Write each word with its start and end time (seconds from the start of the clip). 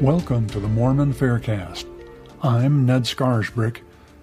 Welcome 0.00 0.46
to 0.48 0.60
the 0.60 0.66
Mormon 0.66 1.12
Faircast. 1.12 1.84
I'm 2.42 2.86
Ned 2.86 3.02
Scarisbrick, 3.02 3.82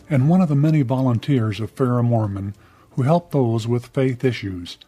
and 0.10 0.28
one 0.28 0.42
of 0.42 0.50
the 0.50 0.56
many 0.56 0.81
volunteers 0.81 1.60
of 1.60 1.70
Fair 1.70 2.02
Mormon 2.02 2.56
who 2.94 3.04
help 3.04 3.29
those 3.29 3.68
with 3.68 3.86
faith 3.86 4.24
issues. 4.24 4.79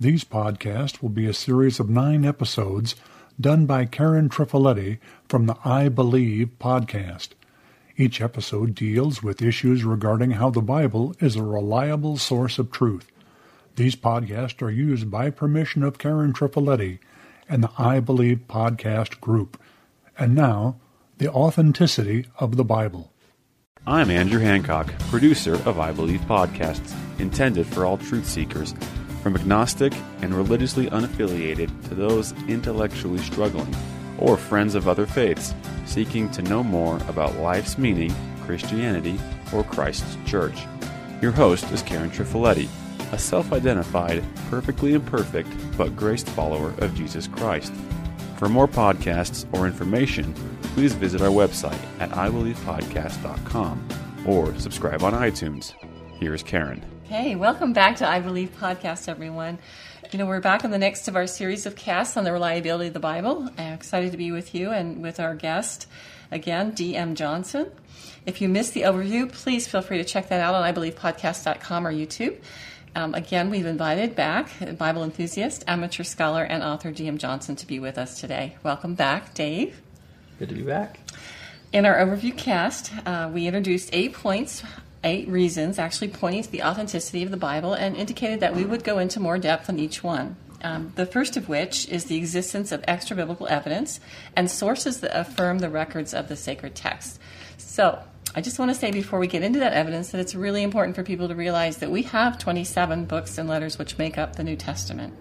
These 0.00 0.24
podcasts 0.24 1.02
will 1.02 1.10
be 1.10 1.26
a 1.26 1.34
series 1.34 1.78
of 1.78 1.90
nine 1.90 2.24
episodes 2.24 2.96
done 3.38 3.66
by 3.66 3.84
Karen 3.84 4.30
Trifiletti 4.30 4.96
from 5.28 5.44
the 5.44 5.58
I 5.62 5.90
Believe 5.90 6.52
podcast. 6.58 7.32
Each 7.98 8.22
episode 8.22 8.74
deals 8.74 9.22
with 9.22 9.42
issues 9.42 9.84
regarding 9.84 10.30
how 10.30 10.48
the 10.48 10.62
Bible 10.62 11.14
is 11.20 11.36
a 11.36 11.42
reliable 11.42 12.16
source 12.16 12.58
of 12.58 12.72
truth. 12.72 13.12
These 13.76 13.94
podcasts 13.94 14.62
are 14.62 14.70
used 14.70 15.10
by 15.10 15.28
permission 15.28 15.82
of 15.82 15.98
Karen 15.98 16.32
Trifiletti 16.32 16.98
and 17.46 17.62
the 17.62 17.72
I 17.76 18.00
Believe 18.00 18.46
podcast 18.48 19.20
group. 19.20 19.60
And 20.20 20.34
now, 20.34 20.76
the 21.16 21.32
authenticity 21.32 22.26
of 22.38 22.58
the 22.58 22.64
Bible. 22.64 23.10
I'm 23.86 24.10
Andrew 24.10 24.38
Hancock, 24.38 24.92
producer 25.08 25.54
of 25.66 25.80
I 25.80 25.92
Believe 25.92 26.20
podcasts, 26.20 26.94
intended 27.18 27.66
for 27.66 27.86
all 27.86 27.96
truth 27.96 28.26
seekers, 28.26 28.74
from 29.22 29.34
agnostic 29.34 29.94
and 30.20 30.34
religiously 30.34 30.88
unaffiliated 30.90 31.70
to 31.88 31.94
those 31.94 32.32
intellectually 32.48 33.20
struggling, 33.20 33.74
or 34.18 34.36
friends 34.36 34.74
of 34.74 34.88
other 34.88 35.06
faiths 35.06 35.54
seeking 35.86 36.30
to 36.32 36.42
know 36.42 36.62
more 36.62 36.98
about 37.08 37.36
life's 37.36 37.78
meaning, 37.78 38.14
Christianity, 38.44 39.18
or 39.54 39.64
Christ's 39.64 40.18
church. 40.26 40.66
Your 41.22 41.32
host 41.32 41.64
is 41.72 41.80
Karen 41.80 42.10
Trifiletti, 42.10 42.68
a 43.10 43.18
self 43.18 43.54
identified, 43.54 44.22
perfectly 44.50 44.92
imperfect, 44.92 45.48
but 45.78 45.96
graced 45.96 46.28
follower 46.28 46.74
of 46.76 46.94
Jesus 46.94 47.26
Christ. 47.26 47.72
For 48.40 48.48
more 48.48 48.66
podcasts 48.66 49.46
or 49.52 49.66
information, 49.66 50.32
please 50.74 50.94
visit 50.94 51.20
our 51.20 51.28
website 51.28 51.78
at 52.00 52.08
ibelievepodcast.com 52.08 53.88
or 54.24 54.58
subscribe 54.58 55.02
on 55.02 55.12
iTunes. 55.12 55.74
Here's 56.18 56.42
Karen. 56.42 56.82
Hey, 57.02 57.36
welcome 57.36 57.74
back 57.74 57.96
to 57.96 58.08
I 58.08 58.20
Believe 58.20 58.56
Podcast, 58.58 59.10
everyone. 59.10 59.58
You 60.10 60.18
know, 60.18 60.24
we're 60.24 60.40
back 60.40 60.64
on 60.64 60.70
the 60.70 60.78
next 60.78 61.06
of 61.06 61.16
our 61.16 61.26
series 61.26 61.66
of 61.66 61.76
casts 61.76 62.16
on 62.16 62.24
the 62.24 62.32
reliability 62.32 62.88
of 62.88 62.94
the 62.94 62.98
Bible. 62.98 63.46
I'm 63.58 63.74
excited 63.74 64.10
to 64.12 64.16
be 64.16 64.32
with 64.32 64.54
you 64.54 64.70
and 64.70 65.02
with 65.02 65.20
our 65.20 65.34
guest, 65.34 65.86
again, 66.30 66.70
D.M. 66.70 67.16
Johnson. 67.16 67.70
If 68.24 68.40
you 68.40 68.48
missed 68.48 68.72
the 68.72 68.82
overview, 68.82 69.30
please 69.30 69.68
feel 69.68 69.82
free 69.82 69.98
to 69.98 70.04
check 70.04 70.30
that 70.30 70.40
out 70.40 70.54
on 70.54 70.74
ibelievepodcast.com 70.74 71.86
or 71.86 71.92
YouTube. 71.92 72.38
Um, 72.94 73.14
again, 73.14 73.50
we've 73.50 73.66
invited 73.66 74.16
back 74.16 74.50
Bible 74.76 75.04
enthusiast, 75.04 75.64
amateur 75.66 76.02
scholar, 76.02 76.42
and 76.42 76.62
author 76.62 76.90
D.M. 76.90 77.18
Johnson 77.18 77.54
to 77.56 77.66
be 77.66 77.78
with 77.78 77.96
us 77.96 78.20
today. 78.20 78.56
Welcome 78.62 78.94
back, 78.94 79.32
Dave. 79.34 79.80
Good 80.38 80.48
to 80.48 80.54
be 80.54 80.62
back. 80.62 80.98
In 81.72 81.86
our 81.86 81.96
overview 81.96 82.36
cast, 82.36 82.92
uh, 83.06 83.30
we 83.32 83.46
introduced 83.46 83.90
eight 83.92 84.12
points, 84.12 84.64
eight 85.04 85.28
reasons 85.28 85.78
actually 85.78 86.08
pointing 86.08 86.42
to 86.42 86.50
the 86.50 86.64
authenticity 86.64 87.22
of 87.22 87.30
the 87.30 87.36
Bible, 87.36 87.74
and 87.74 87.96
indicated 87.96 88.40
that 88.40 88.56
we 88.56 88.64
would 88.64 88.82
go 88.82 88.98
into 88.98 89.20
more 89.20 89.38
depth 89.38 89.68
on 89.68 89.78
each 89.78 90.02
one. 90.02 90.34
Um, 90.62 90.92
the 90.96 91.06
first 91.06 91.36
of 91.36 91.48
which 91.48 91.88
is 91.88 92.06
the 92.06 92.16
existence 92.16 92.72
of 92.72 92.84
extra 92.88 93.16
biblical 93.16 93.46
evidence 93.46 94.00
and 94.36 94.50
sources 94.50 95.00
that 95.00 95.18
affirm 95.18 95.60
the 95.60 95.70
records 95.70 96.12
of 96.12 96.28
the 96.28 96.36
sacred 96.36 96.74
text. 96.74 97.20
So, 97.56 98.02
I 98.32 98.40
just 98.40 98.60
want 98.60 98.70
to 98.70 98.76
say 98.76 98.92
before 98.92 99.18
we 99.18 99.26
get 99.26 99.42
into 99.42 99.58
that 99.58 99.72
evidence 99.72 100.10
that 100.10 100.20
it's 100.20 100.36
really 100.36 100.62
important 100.62 100.94
for 100.94 101.02
people 101.02 101.26
to 101.28 101.34
realize 101.34 101.78
that 101.78 101.90
we 101.90 102.02
have 102.02 102.38
27 102.38 103.06
books 103.06 103.38
and 103.38 103.48
letters 103.48 103.76
which 103.76 103.98
make 103.98 104.18
up 104.18 104.36
the 104.36 104.44
New 104.44 104.54
Testament. 104.54 105.14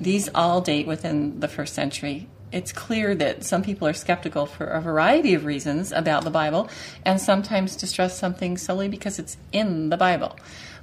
These 0.00 0.30
all 0.34 0.62
date 0.62 0.86
within 0.86 1.40
the 1.40 1.48
first 1.48 1.74
century. 1.74 2.28
It's 2.52 2.72
clear 2.72 3.14
that 3.16 3.44
some 3.44 3.62
people 3.62 3.86
are 3.86 3.92
skeptical 3.92 4.46
for 4.46 4.66
a 4.66 4.80
variety 4.80 5.34
of 5.34 5.44
reasons 5.44 5.92
about 5.92 6.24
the 6.24 6.30
Bible 6.30 6.70
and 7.04 7.20
sometimes 7.20 7.76
distrust 7.76 8.18
something 8.18 8.56
solely 8.56 8.88
because 8.88 9.18
it's 9.18 9.36
in 9.52 9.90
the 9.90 9.98
Bible. 9.98 10.38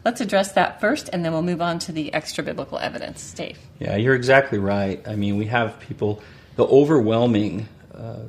Let's 0.05 0.21
address 0.21 0.51
that 0.51 0.79
first 0.79 1.09
and 1.11 1.25
then 1.25 1.31
we'll 1.31 1.41
move 1.41 1.61
on 1.61 1.79
to 1.79 1.91
the 1.91 2.13
extra 2.13 2.43
biblical 2.43 2.77
evidence. 2.77 3.33
Dave. 3.33 3.57
Yeah, 3.79 3.95
you're 3.95 4.15
exactly 4.15 4.59
right. 4.59 5.01
I 5.07 5.15
mean, 5.15 5.37
we 5.37 5.45
have 5.45 5.79
people, 5.79 6.21
the 6.55 6.67
overwhelming 6.67 7.67
uh, 7.95 8.19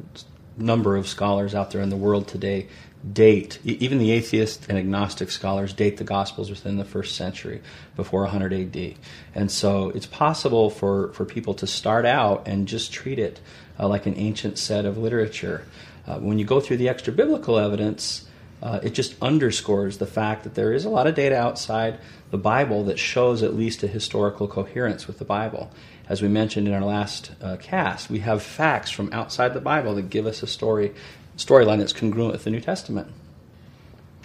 number 0.57 0.97
of 0.97 1.07
scholars 1.07 1.55
out 1.55 1.73
there 1.73 1.83
in 1.83 1.91
the 1.91 1.97
world 1.97 2.29
today 2.29 2.69
date, 3.13 3.59
even 3.65 3.99
the 3.99 4.11
atheist 4.13 4.67
and 4.69 4.79
agnostic 4.79 5.31
scholars 5.31 5.73
date 5.73 5.99
the 5.99 6.05
Gospels 6.05 6.49
within 6.49 6.77
the 6.77 6.85
first 6.85 7.17
century, 7.17 7.61
before 7.97 8.23
100 8.23 8.53
AD. 8.53 8.95
And 9.35 9.51
so 9.51 9.91
it's 9.91 10.07
possible 10.07 10.71
for, 10.71 11.13
for 11.13 11.25
people 11.25 11.55
to 11.55 11.67
start 11.67 12.07
out 12.07 12.47
and 12.47 12.67
just 12.67 12.93
treat 12.93 13.19
it 13.19 13.41
uh, 13.79 13.89
like 13.89 14.07
an 14.07 14.17
ancient 14.17 14.59
set 14.59 14.87
of 14.87 14.97
literature. 14.97 15.67
Uh, 16.07 16.19
when 16.19 16.39
you 16.39 16.45
go 16.45 16.61
through 16.61 16.79
the 16.79 16.89
extra 16.89 17.13
biblical 17.13 17.59
evidence, 17.59 18.27
uh, 18.63 18.81
it 18.83 18.95
just 18.95 19.15
underscores 19.21 19.99
the 19.99 20.07
fact 20.07 20.45
that 20.45 20.55
there 20.55 20.73
is 20.73 20.85
a 20.85 20.89
lot 20.89 21.07
of 21.07 21.15
data 21.15 21.37
outside 21.37 21.99
the 22.31 22.39
Bible 22.39 22.85
that 22.85 22.99
shows 22.99 23.43
at 23.43 23.55
least 23.55 23.83
a 23.83 23.87
historical 23.87 24.49
coherence 24.49 25.07
with 25.07 25.19
the 25.19 25.25
Bible. 25.25 25.71
As 26.09 26.21
we 26.21 26.29
mentioned 26.29 26.69
in 26.69 26.75
our 26.75 26.85
last 26.85 27.33
uh, 27.41 27.57
cast, 27.57 28.11
we 28.11 28.19
have 28.21 28.43
facts 28.43 28.91
from 28.91 29.13
outside 29.13 29.55
the 29.55 29.61
Bible 29.61 29.95
that 29.95 30.11
give 30.11 30.27
us 30.27 30.43
a 30.43 30.47
story 30.47 30.95
storyline 31.37 31.79
that's 31.79 31.93
congruent 31.93 32.33
with 32.33 32.45
the 32.45 32.51
New 32.51 32.61
Testament. 32.61 33.09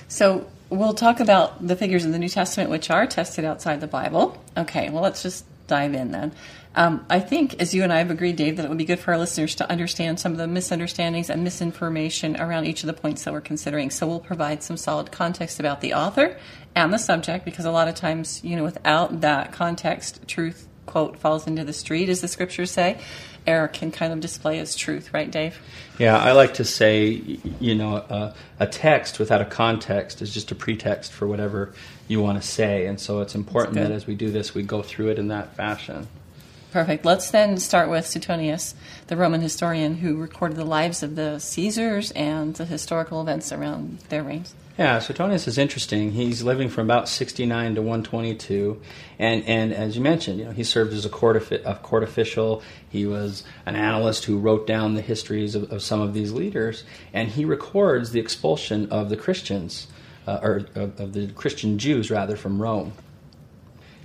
So 0.08 0.48
we'll 0.70 0.94
talk 0.94 1.20
about 1.20 1.66
the 1.66 1.76
figures 1.76 2.06
in 2.06 2.12
the 2.12 2.20
New 2.20 2.30
Testament 2.30 2.70
which 2.70 2.90
are 2.90 3.08
tested 3.08 3.46
outside 3.46 3.82
the 3.82 3.88
Bible. 3.88 4.42
Okay, 4.58 4.90
well, 4.90 5.02
let's 5.02 5.24
just 5.24 5.46
dive 5.68 5.94
in 5.94 6.12
then. 6.12 6.34
Um, 6.76 7.06
I 7.10 7.20
think, 7.20 7.60
as 7.62 7.74
you 7.74 7.84
and 7.84 7.92
I 7.92 7.98
have 7.98 8.12
agreed, 8.12 8.36
Dave, 8.36 8.58
that 8.58 8.66
it 8.66 8.70
would 8.70 8.78
be 8.78 8.86
good 8.86 9.00
for 9.00 9.12
our 9.12 9.18
listeners 9.18 9.56
to 9.56 9.70
understand 9.72 10.20
some 10.20 10.32
of 10.32 10.38
the 10.38 10.48
misunderstandings 10.48 11.30
and 11.30 11.44
misinformation 11.44 12.40
around 12.40 12.66
each 12.66 12.84
of 12.84 12.88
the 12.88 12.94
points 12.94 13.24
that 13.24 13.34
we're 13.34 13.42
considering. 13.42 13.90
So 13.90 14.08
we'll 14.08 14.20
provide 14.20 14.62
some 14.62 14.78
solid 14.78 15.12
context 15.12 15.60
about 15.60 15.82
the 15.82 15.94
author 15.94 16.38
and 16.76 16.94
the 16.94 17.00
subject, 17.00 17.44
because 17.44 17.66
a 17.66 17.72
lot 17.72 17.88
of 17.88 17.96
times, 17.96 18.44
you 18.44 18.56
know, 18.56 18.64
without 18.64 19.22
that 19.22 19.52
context, 19.52 20.28
truth 20.28 20.68
quote 20.90 21.18
falls 21.18 21.48
into 21.48 21.64
the 21.64 21.74
street, 21.74 22.10
as 22.10 22.22
the 22.22 22.28
scriptures 22.28 22.72
say 22.72 22.98
error 23.48 23.68
can 23.68 23.92
kind 23.92 24.14
of 24.14 24.20
display 24.20 24.60
as 24.60 24.76
truth, 24.76 25.14
right, 25.14 25.30
Dave? 25.32 25.60
Yeah, 25.98 26.18
I 26.18 26.32
like 26.34 26.56
to 26.56 26.66
say, 26.66 27.40
you 27.60 27.76
know, 27.76 27.96
uh, 27.96 28.34
a 28.60 28.68
text 28.68 29.20
without 29.20 29.42
a 29.42 29.46
context 29.46 30.22
is 30.22 30.34
just 30.34 30.52
a 30.52 30.56
pretext 30.56 31.12
for 31.12 31.28
whatever 31.28 31.74
you 32.08 32.22
want 32.22 32.42
to 32.42 32.48
say. 32.48 32.86
And 32.86 33.00
so 33.00 33.22
it's 33.22 33.36
important 33.36 33.76
that 33.76 33.92
as 33.92 34.08
we 34.08 34.16
do 34.16 34.32
this, 34.32 34.54
we 34.54 34.64
go 34.64 34.82
through 34.82 35.10
it 35.10 35.20
in 35.20 35.28
that 35.30 35.56
fashion. 35.56 36.08
Perfect. 36.72 37.04
Let's 37.04 37.32
then 37.32 37.58
start 37.58 37.90
with 37.90 38.06
Suetonius, 38.06 38.76
the 39.08 39.18
Roman 39.18 39.42
historian 39.42 39.98
who 39.98 40.16
recorded 40.18 40.56
the 40.56 40.66
lives 40.66 41.02
of 41.02 41.16
the 41.16 41.40
Caesars 41.40 42.12
and 42.12 42.56
the 42.56 42.66
historical 42.66 43.22
events 43.22 43.52
around 43.52 44.00
their 44.10 44.22
reigns. 44.22 44.54
Yeah, 44.80 45.00
Suetonius 45.00 45.46
is 45.46 45.58
interesting. 45.58 46.14
He's 46.14 46.42
living 46.42 46.70
from 46.70 46.86
about 46.88 47.10
69 47.10 47.76
to 47.76 47.82
122, 47.82 48.80
and 49.20 49.44
and 49.44 49.74
as 49.74 49.98
you 49.98 50.02
mentioned, 50.02 50.40
you 50.40 50.46
know, 50.46 50.52
he 50.52 50.64
served 50.64 50.94
as 50.94 51.06
a 51.06 51.10
court, 51.10 51.52
a 51.52 51.76
court 51.84 52.02
official. 52.02 52.64
He 52.88 53.06
was 53.06 53.44
an 53.66 53.76
annalist 53.76 54.24
who 54.24 54.40
wrote 54.40 54.66
down 54.66 54.94
the 54.94 55.02
histories 55.02 55.54
of, 55.54 55.70
of 55.70 55.82
some 55.82 56.00
of 56.00 56.14
these 56.14 56.32
leaders, 56.32 56.86
and 57.12 57.28
he 57.28 57.44
records 57.44 58.12
the 58.12 58.22
expulsion 58.22 58.90
of 58.90 59.10
the 59.10 59.18
Christians, 59.18 59.88
uh, 60.26 60.40
or 60.42 60.56
of, 60.76 60.98
of, 60.98 61.12
the 61.12 61.28
Christian 61.34 61.78
Jews 61.78 62.10
rather, 62.10 62.38
from 62.38 62.62
Rome. 62.62 62.94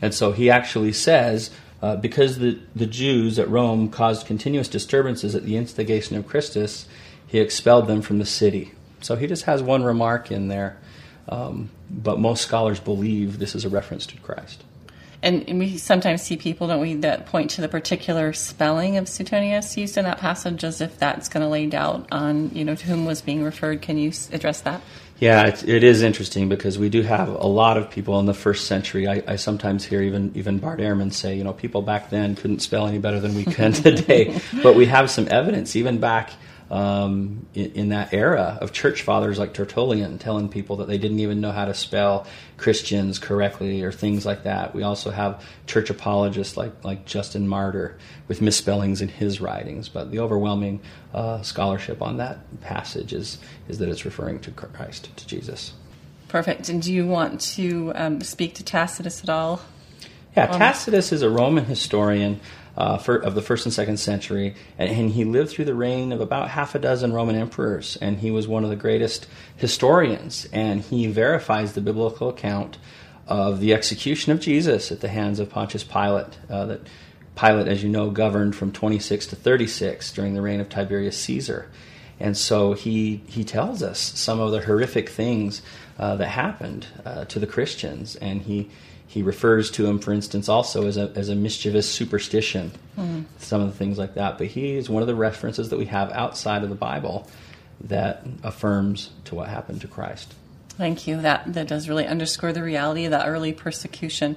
And 0.03 0.13
so 0.13 0.33
he 0.33 0.51
actually 0.51 0.93
says. 0.93 1.51
Uh, 1.83 1.97
because 1.97 2.39
the, 2.39 2.59
the 2.75 2.87
Jews 2.87 3.39
at 3.39 3.47
Rome 3.51 3.91
caused 3.91 4.27
continuous 4.27 4.69
disturbances 4.69 5.34
at 5.34 5.45
the 5.45 5.59
instigation 5.59 6.17
of 6.17 6.27
Christus, 6.27 6.89
he 7.27 7.41
expelled 7.41 7.89
them 7.89 8.01
from 8.01 8.19
the 8.19 8.25
city. 8.25 8.73
So 9.04 9.16
he 9.16 9.26
just 9.26 9.44
has 9.44 9.62
one 9.62 9.82
remark 9.82 10.31
in 10.32 10.48
there, 10.48 10.78
um, 11.28 11.70
but 11.91 12.19
most 12.19 12.42
scholars 12.42 12.81
believe 12.81 13.38
this 13.38 13.54
is 13.54 13.65
a 13.65 13.69
reference 13.69 14.06
to 14.06 14.16
Christ. 14.18 14.65
And 15.22 15.59
we 15.59 15.78
sometimes 15.78 16.22
see 16.22 16.36
people, 16.36 16.68
don't 16.68 16.83
we, 16.83 16.95
that 16.97 17.24
point 17.24 17.51
to 17.53 17.62
the 17.62 17.68
particular 17.68 18.34
spelling 18.34 18.98
of 18.98 19.09
Suetonius 19.09 19.74
used 19.77 19.97
in 19.97 20.04
that 20.04 20.18
passage 20.18 20.65
as 20.65 20.83
if 20.83 20.98
that's 20.98 21.30
going 21.30 21.42
to 21.42 21.48
lay 21.48 21.66
doubt 21.66 22.06
on, 22.12 22.51
you 22.54 22.62
know, 22.62 22.74
to 22.74 22.86
whom 22.86 23.06
was 23.06 23.22
being 23.22 23.42
referred. 23.42 23.80
Can 23.80 23.97
you 23.97 24.12
address 24.33 24.60
that? 24.62 24.83
Yeah, 25.18 25.47
it, 25.47 25.66
it 25.66 25.83
is 25.83 26.03
interesting 26.03 26.50
because 26.50 26.78
we 26.78 26.91
do 26.91 27.00
have 27.03 27.28
a 27.28 27.47
lot 27.47 27.78
of 27.78 27.91
people 27.91 28.21
in 28.21 28.27
the 28.27 28.34
first 28.34 28.66
century. 28.66 29.09
I, 29.09 29.22
I, 29.27 29.36
sometimes 29.36 29.84
hear 29.84 30.03
even 30.03 30.33
even 30.34 30.59
Bart 30.59 30.80
Ehrman 30.80 31.12
say, 31.12 31.36
you 31.36 31.45
know, 31.45 31.53
people 31.53 31.80
back 31.80 32.10
then 32.10 32.34
couldn't 32.34 32.60
spell 32.60 32.86
any 32.86 32.98
better 32.98 33.21
than 33.21 33.34
we 33.34 33.45
can 33.45 33.72
today. 33.72 34.39
but 34.62 34.74
we 34.74 34.86
have 34.86 35.10
some 35.10 35.28
evidence, 35.30 35.77
even 35.77 36.00
back 36.00 36.33
um, 36.74 37.47
in, 37.54 37.72
in, 37.74 37.88
that 37.91 38.12
era 38.12 38.59
of 38.60 38.72
church 38.72 39.03
fathers 39.03 39.38
like 39.38 39.54
Tertullian 39.54 40.18
telling 40.18 40.48
people 40.48 40.78
that 40.78 40.88
they 40.88 40.98
didn't 40.98 41.21
even 41.21 41.41
know 41.41 41.53
how 41.53 41.66
to 41.66 41.72
spell 41.72 42.26
Christians 42.56 43.21
correctly 43.21 43.84
or 43.84 43.92
things 43.92 44.26
like 44.26 44.42
that. 44.42 44.74
We 44.74 44.82
also 44.82 45.12
have 45.12 45.44
church 45.68 45.88
apologists 45.88 46.56
like, 46.56 46.72
like 46.82 47.06
Justin 47.06 47.47
Martyr 47.47 47.97
with 48.26 48.42
misspellings 48.42 49.00
in 49.00 49.06
his 49.06 49.41
writings, 49.41 49.88
but 49.88 50.10
the 50.10 50.18
overwhelming 50.18 50.80
uh, 51.15 51.42
scholarship 51.42 52.03
on 52.03 52.16
that 52.16 52.60
passage 52.60 53.12
is, 53.12 53.38
is 53.68 53.78
that 53.78 53.88
it's 53.88 54.04
referring 54.04 54.41
to 54.41 54.50
Christ, 54.50 55.16
to 55.16 55.26
Jesus. 55.28 55.74
Perfect. 56.26 56.68
And 56.71 56.82
do 56.82 56.92
you 56.92 57.06
want 57.06 57.41
to 57.53 57.92
um, 57.94 58.21
speak 58.21 58.56
to 58.56 58.65
Tacitus 58.65 59.22
at 59.22 59.28
all? 59.28 59.60
Yeah, 60.36 60.48
Tacitus 60.48 61.12
is 61.12 61.22
a 61.22 61.30
Roman 61.30 61.66
historian 61.66 62.41
uh, 62.76 62.98
for, 62.98 63.16
of 63.16 63.34
the 63.34 63.42
first 63.42 63.66
and 63.66 63.72
second 63.72 63.98
century, 63.98 64.54
and, 64.78 64.91
and, 64.91 65.10
he 65.10 65.24
lived 65.24 65.50
through 65.50 65.65
the 65.65 65.74
reign 65.74 66.12
of 66.12 66.21
about 66.21 66.50
half 66.50 66.74
a 66.74 66.78
dozen 66.78 67.12
Roman 67.12 67.36
emperors, 67.36 67.97
and 68.00 68.18
he 68.18 68.30
was 68.30 68.48
one 68.48 68.65
of 68.65 68.71
the 68.71 68.76
greatest 68.76 69.28
historians, 69.56 70.48
and 70.53 70.80
he 70.80 71.06
verifies 71.06 71.74
the 71.74 71.80
biblical 71.80 72.28
account 72.28 72.78
of 73.28 73.60
the 73.60 73.72
execution 73.72 74.32
of 74.32 74.41
Jesus 74.41 74.91
at 74.91 75.00
the 75.00 75.09
hands 75.09 75.38
of 75.38 75.50
Pontius 75.50 75.84
Pilate. 75.84 76.38
Uh, 76.50 76.66
that 76.66 76.80
Pilate, 77.36 77.66
as 77.66 77.82
you 77.82 77.88
know, 77.88 78.10
governed 78.10 78.54
from 78.54 78.71
26 78.71 79.26
to 79.28 79.36
36 79.36 80.12
during 80.12 80.34
the 80.34 80.42
reign 80.42 80.60
of 80.60 80.68
Tiberius 80.68 81.18
Caesar. 81.18 81.68
And 82.21 82.36
so 82.36 82.74
he, 82.74 83.22
he 83.26 83.42
tells 83.42 83.82
us 83.82 83.98
some 83.98 84.41
of 84.41 84.53
the 84.53 84.60
horrific 84.60 85.09
things 85.09 85.62
uh, 85.98 86.16
that 86.16 86.28
happened 86.28 86.86
uh, 87.04 87.24
to 87.26 87.41
the 87.41 87.47
Christians. 87.47 88.15
And 88.16 88.42
he, 88.42 88.71
he 89.15 89.22
refers 89.22 89.71
to 89.71 89.87
him, 89.87 90.01
for 90.01 90.13
instance, 90.13 90.49
also 90.49 90.89
as 90.89 90.97
a, 90.97 91.13
as 91.15 91.28
a 91.28 91.37
mischievous 91.37 91.89
superstition, 91.89 92.72
mm-hmm. 92.99 93.22
some 93.39 93.61
of 93.61 93.69
the 93.69 93.78
things 93.78 93.97
like 93.97 94.15
that. 94.15 94.39
But 94.39 94.49
he 94.49 94.75
is 94.75 94.91
one 94.91 95.05
of 95.05 95.07
the 95.07 95.15
references 95.15 95.69
that 95.69 95.78
we 95.78 95.84
have 95.84 96.11
outside 96.11 96.65
of 96.65 96.69
the 96.69 96.75
Bible 96.75 97.31
that 97.83 98.27
affirms 98.43 99.11
to 99.27 99.37
what 99.37 99.49
happened 99.49 99.83
to 99.83 99.87
Christ. 99.87 100.34
Thank 100.71 101.07
you. 101.07 101.21
That 101.21 101.55
that 101.55 101.69
does 101.69 101.89
really 101.89 102.09
underscore 102.09 102.53
the 102.53 102.65
reality 102.65 103.05
of 103.05 103.13
that 103.13 103.28
early 103.28 103.53
persecution. 103.53 104.34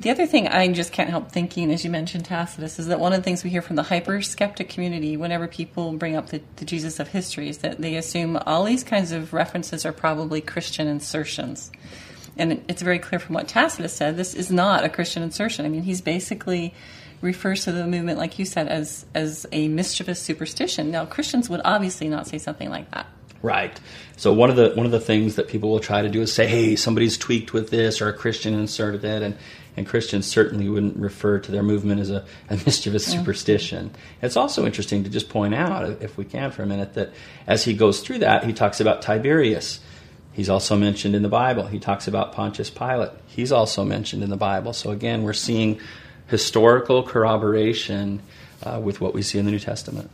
The 0.00 0.08
other 0.08 0.24
thing 0.24 0.48
I 0.48 0.72
just 0.72 0.90
can't 0.90 1.10
help 1.10 1.30
thinking, 1.30 1.70
as 1.70 1.84
you 1.84 1.90
mentioned 1.90 2.24
Tacitus, 2.24 2.78
is 2.78 2.86
that 2.86 3.00
one 3.00 3.12
of 3.12 3.18
the 3.18 3.24
things 3.24 3.44
we 3.44 3.50
hear 3.50 3.60
from 3.60 3.76
the 3.76 3.82
hyper 3.82 4.22
skeptic 4.22 4.70
community 4.70 5.18
whenever 5.18 5.46
people 5.46 5.92
bring 5.92 6.16
up 6.16 6.30
the, 6.30 6.40
the 6.56 6.64
Jesus 6.64 6.98
of 6.98 7.08
history 7.08 7.50
is 7.50 7.58
that 7.58 7.76
they 7.76 7.96
assume 7.96 8.38
all 8.46 8.64
these 8.64 8.84
kinds 8.84 9.12
of 9.12 9.34
references 9.34 9.84
are 9.84 9.92
probably 9.92 10.40
Christian 10.40 10.88
insertions. 10.88 11.70
And 12.36 12.64
it's 12.68 12.82
very 12.82 12.98
clear 12.98 13.18
from 13.18 13.34
what 13.34 13.48
Tacitus 13.48 13.92
said, 13.92 14.16
this 14.16 14.34
is 14.34 14.50
not 14.50 14.84
a 14.84 14.88
Christian 14.88 15.22
insertion. 15.22 15.64
I 15.64 15.68
mean, 15.68 15.82
he's 15.82 16.00
basically 16.00 16.74
refers 17.20 17.64
to 17.64 17.72
the 17.72 17.86
movement, 17.86 18.18
like 18.18 18.38
you 18.38 18.44
said, 18.44 18.68
as 18.68 19.06
as 19.14 19.46
a 19.52 19.68
mischievous 19.68 20.20
superstition. 20.20 20.90
Now, 20.90 21.06
Christians 21.06 21.48
would 21.48 21.62
obviously 21.64 22.08
not 22.08 22.26
say 22.26 22.38
something 22.38 22.70
like 22.70 22.90
that. 22.90 23.06
Right. 23.42 23.78
So 24.16 24.32
one 24.32 24.48
of 24.48 24.56
the 24.56 24.72
one 24.74 24.86
of 24.86 24.92
the 24.92 25.00
things 25.00 25.36
that 25.36 25.48
people 25.48 25.70
will 25.70 25.80
try 25.80 26.02
to 26.02 26.08
do 26.08 26.22
is 26.22 26.32
say, 26.32 26.46
"Hey, 26.46 26.76
somebody's 26.76 27.18
tweaked 27.18 27.52
with 27.52 27.70
this, 27.70 28.00
or 28.00 28.08
a 28.08 28.12
Christian 28.12 28.54
inserted 28.54 29.04
it," 29.04 29.22
and 29.22 29.36
and 29.76 29.86
Christians 29.86 30.26
certainly 30.26 30.68
wouldn't 30.68 30.96
refer 30.96 31.38
to 31.40 31.52
their 31.52 31.62
movement 31.62 32.00
as 32.00 32.10
a, 32.10 32.24
a 32.48 32.56
mischievous 32.64 33.08
mm-hmm. 33.08 33.18
superstition. 33.18 33.90
It's 34.22 34.36
also 34.36 34.64
interesting 34.64 35.04
to 35.04 35.10
just 35.10 35.28
point 35.28 35.54
out, 35.54 36.00
if 36.00 36.16
we 36.16 36.24
can 36.24 36.52
for 36.52 36.62
a 36.62 36.66
minute, 36.66 36.94
that 36.94 37.12
as 37.46 37.64
he 37.64 37.74
goes 37.74 38.00
through 38.00 38.20
that, 38.20 38.44
he 38.44 38.52
talks 38.52 38.80
about 38.80 39.02
Tiberius. 39.02 39.80
He's 40.34 40.50
also 40.50 40.76
mentioned 40.76 41.14
in 41.14 41.22
the 41.22 41.28
Bible. 41.28 41.66
He 41.66 41.78
talks 41.78 42.08
about 42.08 42.32
Pontius 42.32 42.68
Pilate. 42.68 43.10
He's 43.26 43.52
also 43.52 43.84
mentioned 43.84 44.24
in 44.24 44.30
the 44.30 44.36
Bible. 44.36 44.72
So 44.72 44.90
again, 44.90 45.22
we're 45.22 45.32
seeing 45.32 45.80
historical 46.26 47.04
corroboration 47.04 48.20
uh, 48.64 48.80
with 48.82 49.00
what 49.00 49.14
we 49.14 49.22
see 49.22 49.38
in 49.38 49.44
the 49.44 49.52
New 49.52 49.60
Testament. 49.60 50.10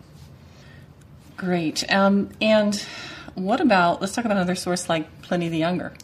Great. 1.38 1.90
Um, 1.90 2.28
and 2.42 2.76
what 3.34 3.62
about, 3.62 4.02
let's 4.02 4.14
talk 4.14 4.26
about 4.26 4.36
another 4.36 4.54
source 4.54 4.90
like 4.90 5.22
Pliny 5.22 5.48
the 5.48 5.56
Younger. 5.56 5.94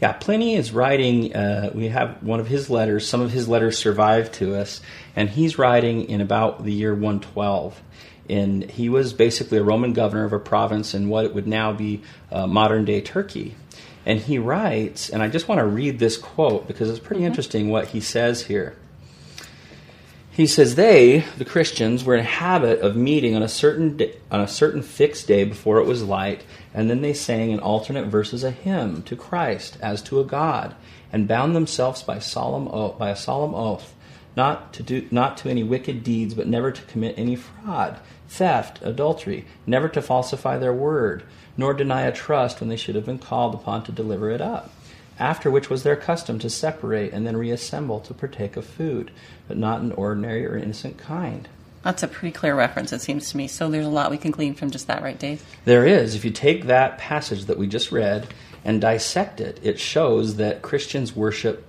Yeah, 0.00 0.12
Pliny 0.12 0.54
is 0.54 0.72
writing, 0.72 1.36
uh, 1.36 1.70
we 1.74 1.88
have 1.88 2.22
one 2.22 2.40
of 2.40 2.48
his 2.48 2.70
letters, 2.70 3.06
some 3.06 3.20
of 3.20 3.30
his 3.30 3.46
letters 3.46 3.76
survive 3.76 4.32
to 4.32 4.56
us, 4.56 4.80
and 5.14 5.28
he's 5.28 5.58
writing 5.58 6.08
in 6.08 6.22
about 6.22 6.64
the 6.64 6.72
year 6.72 6.94
112. 6.94 7.80
And 8.28 8.70
he 8.70 8.88
was 8.88 9.12
basically 9.12 9.58
a 9.58 9.62
Roman 9.62 9.92
governor 9.92 10.24
of 10.24 10.32
a 10.32 10.38
province 10.38 10.94
in 10.94 11.08
what 11.08 11.34
would 11.34 11.46
now 11.46 11.72
be 11.72 12.02
uh, 12.32 12.46
modern 12.46 12.84
day 12.84 13.00
Turkey. 13.00 13.54
And 14.06 14.20
he 14.20 14.38
writes, 14.38 15.08
and 15.08 15.22
I 15.22 15.28
just 15.28 15.48
want 15.48 15.60
to 15.60 15.66
read 15.66 15.98
this 15.98 16.16
quote 16.16 16.66
because 16.66 16.90
it's 16.90 16.98
pretty 16.98 17.20
mm-hmm. 17.20 17.28
interesting 17.28 17.68
what 17.68 17.88
he 17.88 18.00
says 18.00 18.42
here. 18.42 18.76
He 20.34 20.48
says 20.48 20.74
they, 20.74 21.20
the 21.38 21.44
Christians, 21.44 22.02
were 22.02 22.16
in 22.16 22.24
habit 22.24 22.80
of 22.80 22.96
meeting 22.96 23.36
on 23.36 23.42
a 23.44 23.48
certain 23.48 23.98
day, 23.98 24.16
on 24.32 24.40
a 24.40 24.48
certain 24.48 24.82
fixed 24.82 25.28
day 25.28 25.44
before 25.44 25.78
it 25.78 25.86
was 25.86 26.02
light, 26.02 26.42
and 26.74 26.90
then 26.90 27.02
they 27.02 27.14
sang 27.14 27.52
in 27.52 27.60
alternate 27.60 28.06
verses 28.06 28.42
a 28.42 28.50
hymn 28.50 29.02
to 29.04 29.14
Christ 29.14 29.78
as 29.80 30.02
to 30.02 30.18
a 30.18 30.24
God, 30.24 30.74
and 31.12 31.28
bound 31.28 31.54
themselves 31.54 32.02
by 32.02 32.18
solemn 32.18 32.66
oath, 32.66 32.98
by 32.98 33.10
a 33.10 33.16
solemn 33.16 33.54
oath, 33.54 33.94
not 34.36 34.72
to 34.72 34.82
do 34.82 35.06
not 35.12 35.36
to 35.38 35.48
any 35.48 35.62
wicked 35.62 36.02
deeds, 36.02 36.34
but 36.34 36.48
never 36.48 36.72
to 36.72 36.82
commit 36.82 37.16
any 37.16 37.36
fraud, 37.36 38.00
theft, 38.28 38.80
adultery, 38.82 39.44
never 39.66 39.88
to 39.88 40.02
falsify 40.02 40.58
their 40.58 40.72
word, 40.72 41.22
nor 41.56 41.74
deny 41.74 42.02
a 42.02 42.12
trust 42.12 42.60
when 42.60 42.68
they 42.68 42.76
should 42.76 42.94
have 42.94 43.06
been 43.06 43.18
called 43.18 43.54
upon 43.54 43.84
to 43.84 43.92
deliver 43.92 44.30
it 44.30 44.40
up 44.40 44.70
after 45.18 45.50
which 45.50 45.70
was 45.70 45.82
their 45.82 45.96
custom 45.96 46.38
to 46.40 46.50
separate 46.50 47.12
and 47.12 47.26
then 47.26 47.36
reassemble 47.36 48.00
to 48.00 48.14
partake 48.14 48.56
of 48.56 48.66
food, 48.66 49.10
but 49.46 49.56
not 49.56 49.80
an 49.80 49.92
ordinary 49.92 50.46
or 50.46 50.56
innocent 50.56 50.98
kind. 50.98 51.48
That's 51.82 52.02
a 52.02 52.08
pretty 52.08 52.32
clear 52.32 52.54
reference, 52.54 52.92
it 52.92 53.00
seems 53.00 53.30
to 53.30 53.36
me. 53.36 53.46
So 53.46 53.68
there's 53.68 53.86
a 53.86 53.90
lot 53.90 54.10
we 54.10 54.16
can 54.16 54.30
glean 54.30 54.54
from 54.54 54.70
just 54.70 54.86
that, 54.86 55.02
right, 55.02 55.18
Dave? 55.18 55.44
There 55.64 55.86
is. 55.86 56.14
If 56.14 56.24
you 56.24 56.30
take 56.30 56.64
that 56.64 56.98
passage 56.98 57.44
that 57.44 57.58
we 57.58 57.66
just 57.66 57.92
read 57.92 58.28
and 58.64 58.80
dissect 58.80 59.40
it, 59.40 59.60
it 59.62 59.78
shows 59.78 60.36
that 60.36 60.62
Christians 60.62 61.14
worship 61.14 61.66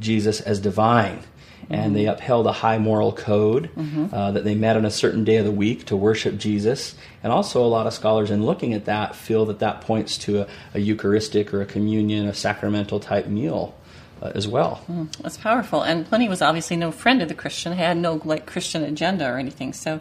Jesus 0.00 0.40
as 0.40 0.60
divine 0.60 1.22
and 1.70 1.96
they 1.96 2.06
upheld 2.06 2.46
a 2.46 2.52
high 2.52 2.78
moral 2.78 3.12
code 3.12 3.70
mm-hmm. 3.76 4.14
uh, 4.14 4.32
that 4.32 4.44
they 4.44 4.54
met 4.54 4.76
on 4.76 4.84
a 4.84 4.90
certain 4.90 5.24
day 5.24 5.36
of 5.36 5.44
the 5.44 5.52
week 5.52 5.86
to 5.86 5.96
worship 5.96 6.36
Jesus. 6.36 6.94
And 7.22 7.32
also, 7.32 7.64
a 7.64 7.66
lot 7.66 7.86
of 7.86 7.94
scholars, 7.94 8.30
in 8.30 8.44
looking 8.44 8.74
at 8.74 8.84
that, 8.86 9.14
feel 9.14 9.46
that 9.46 9.60
that 9.60 9.80
points 9.80 10.18
to 10.18 10.42
a, 10.42 10.46
a 10.74 10.80
Eucharistic 10.80 11.52
or 11.54 11.62
a 11.62 11.66
communion, 11.66 12.26
a 12.26 12.34
sacramental 12.34 13.00
type 13.00 13.26
meal. 13.26 13.74
Uh, 14.22 14.30
as 14.36 14.46
well, 14.46 14.80
mm, 14.88 15.10
that's 15.16 15.36
powerful. 15.36 15.82
And 15.82 16.06
Pliny 16.06 16.28
was 16.28 16.40
obviously 16.40 16.76
no 16.76 16.92
friend 16.92 17.20
of 17.20 17.28
the 17.28 17.34
Christian; 17.34 17.72
had 17.72 17.96
no 17.96 18.22
like 18.24 18.46
Christian 18.46 18.84
agenda 18.84 19.28
or 19.28 19.38
anything. 19.38 19.72
So, 19.72 20.00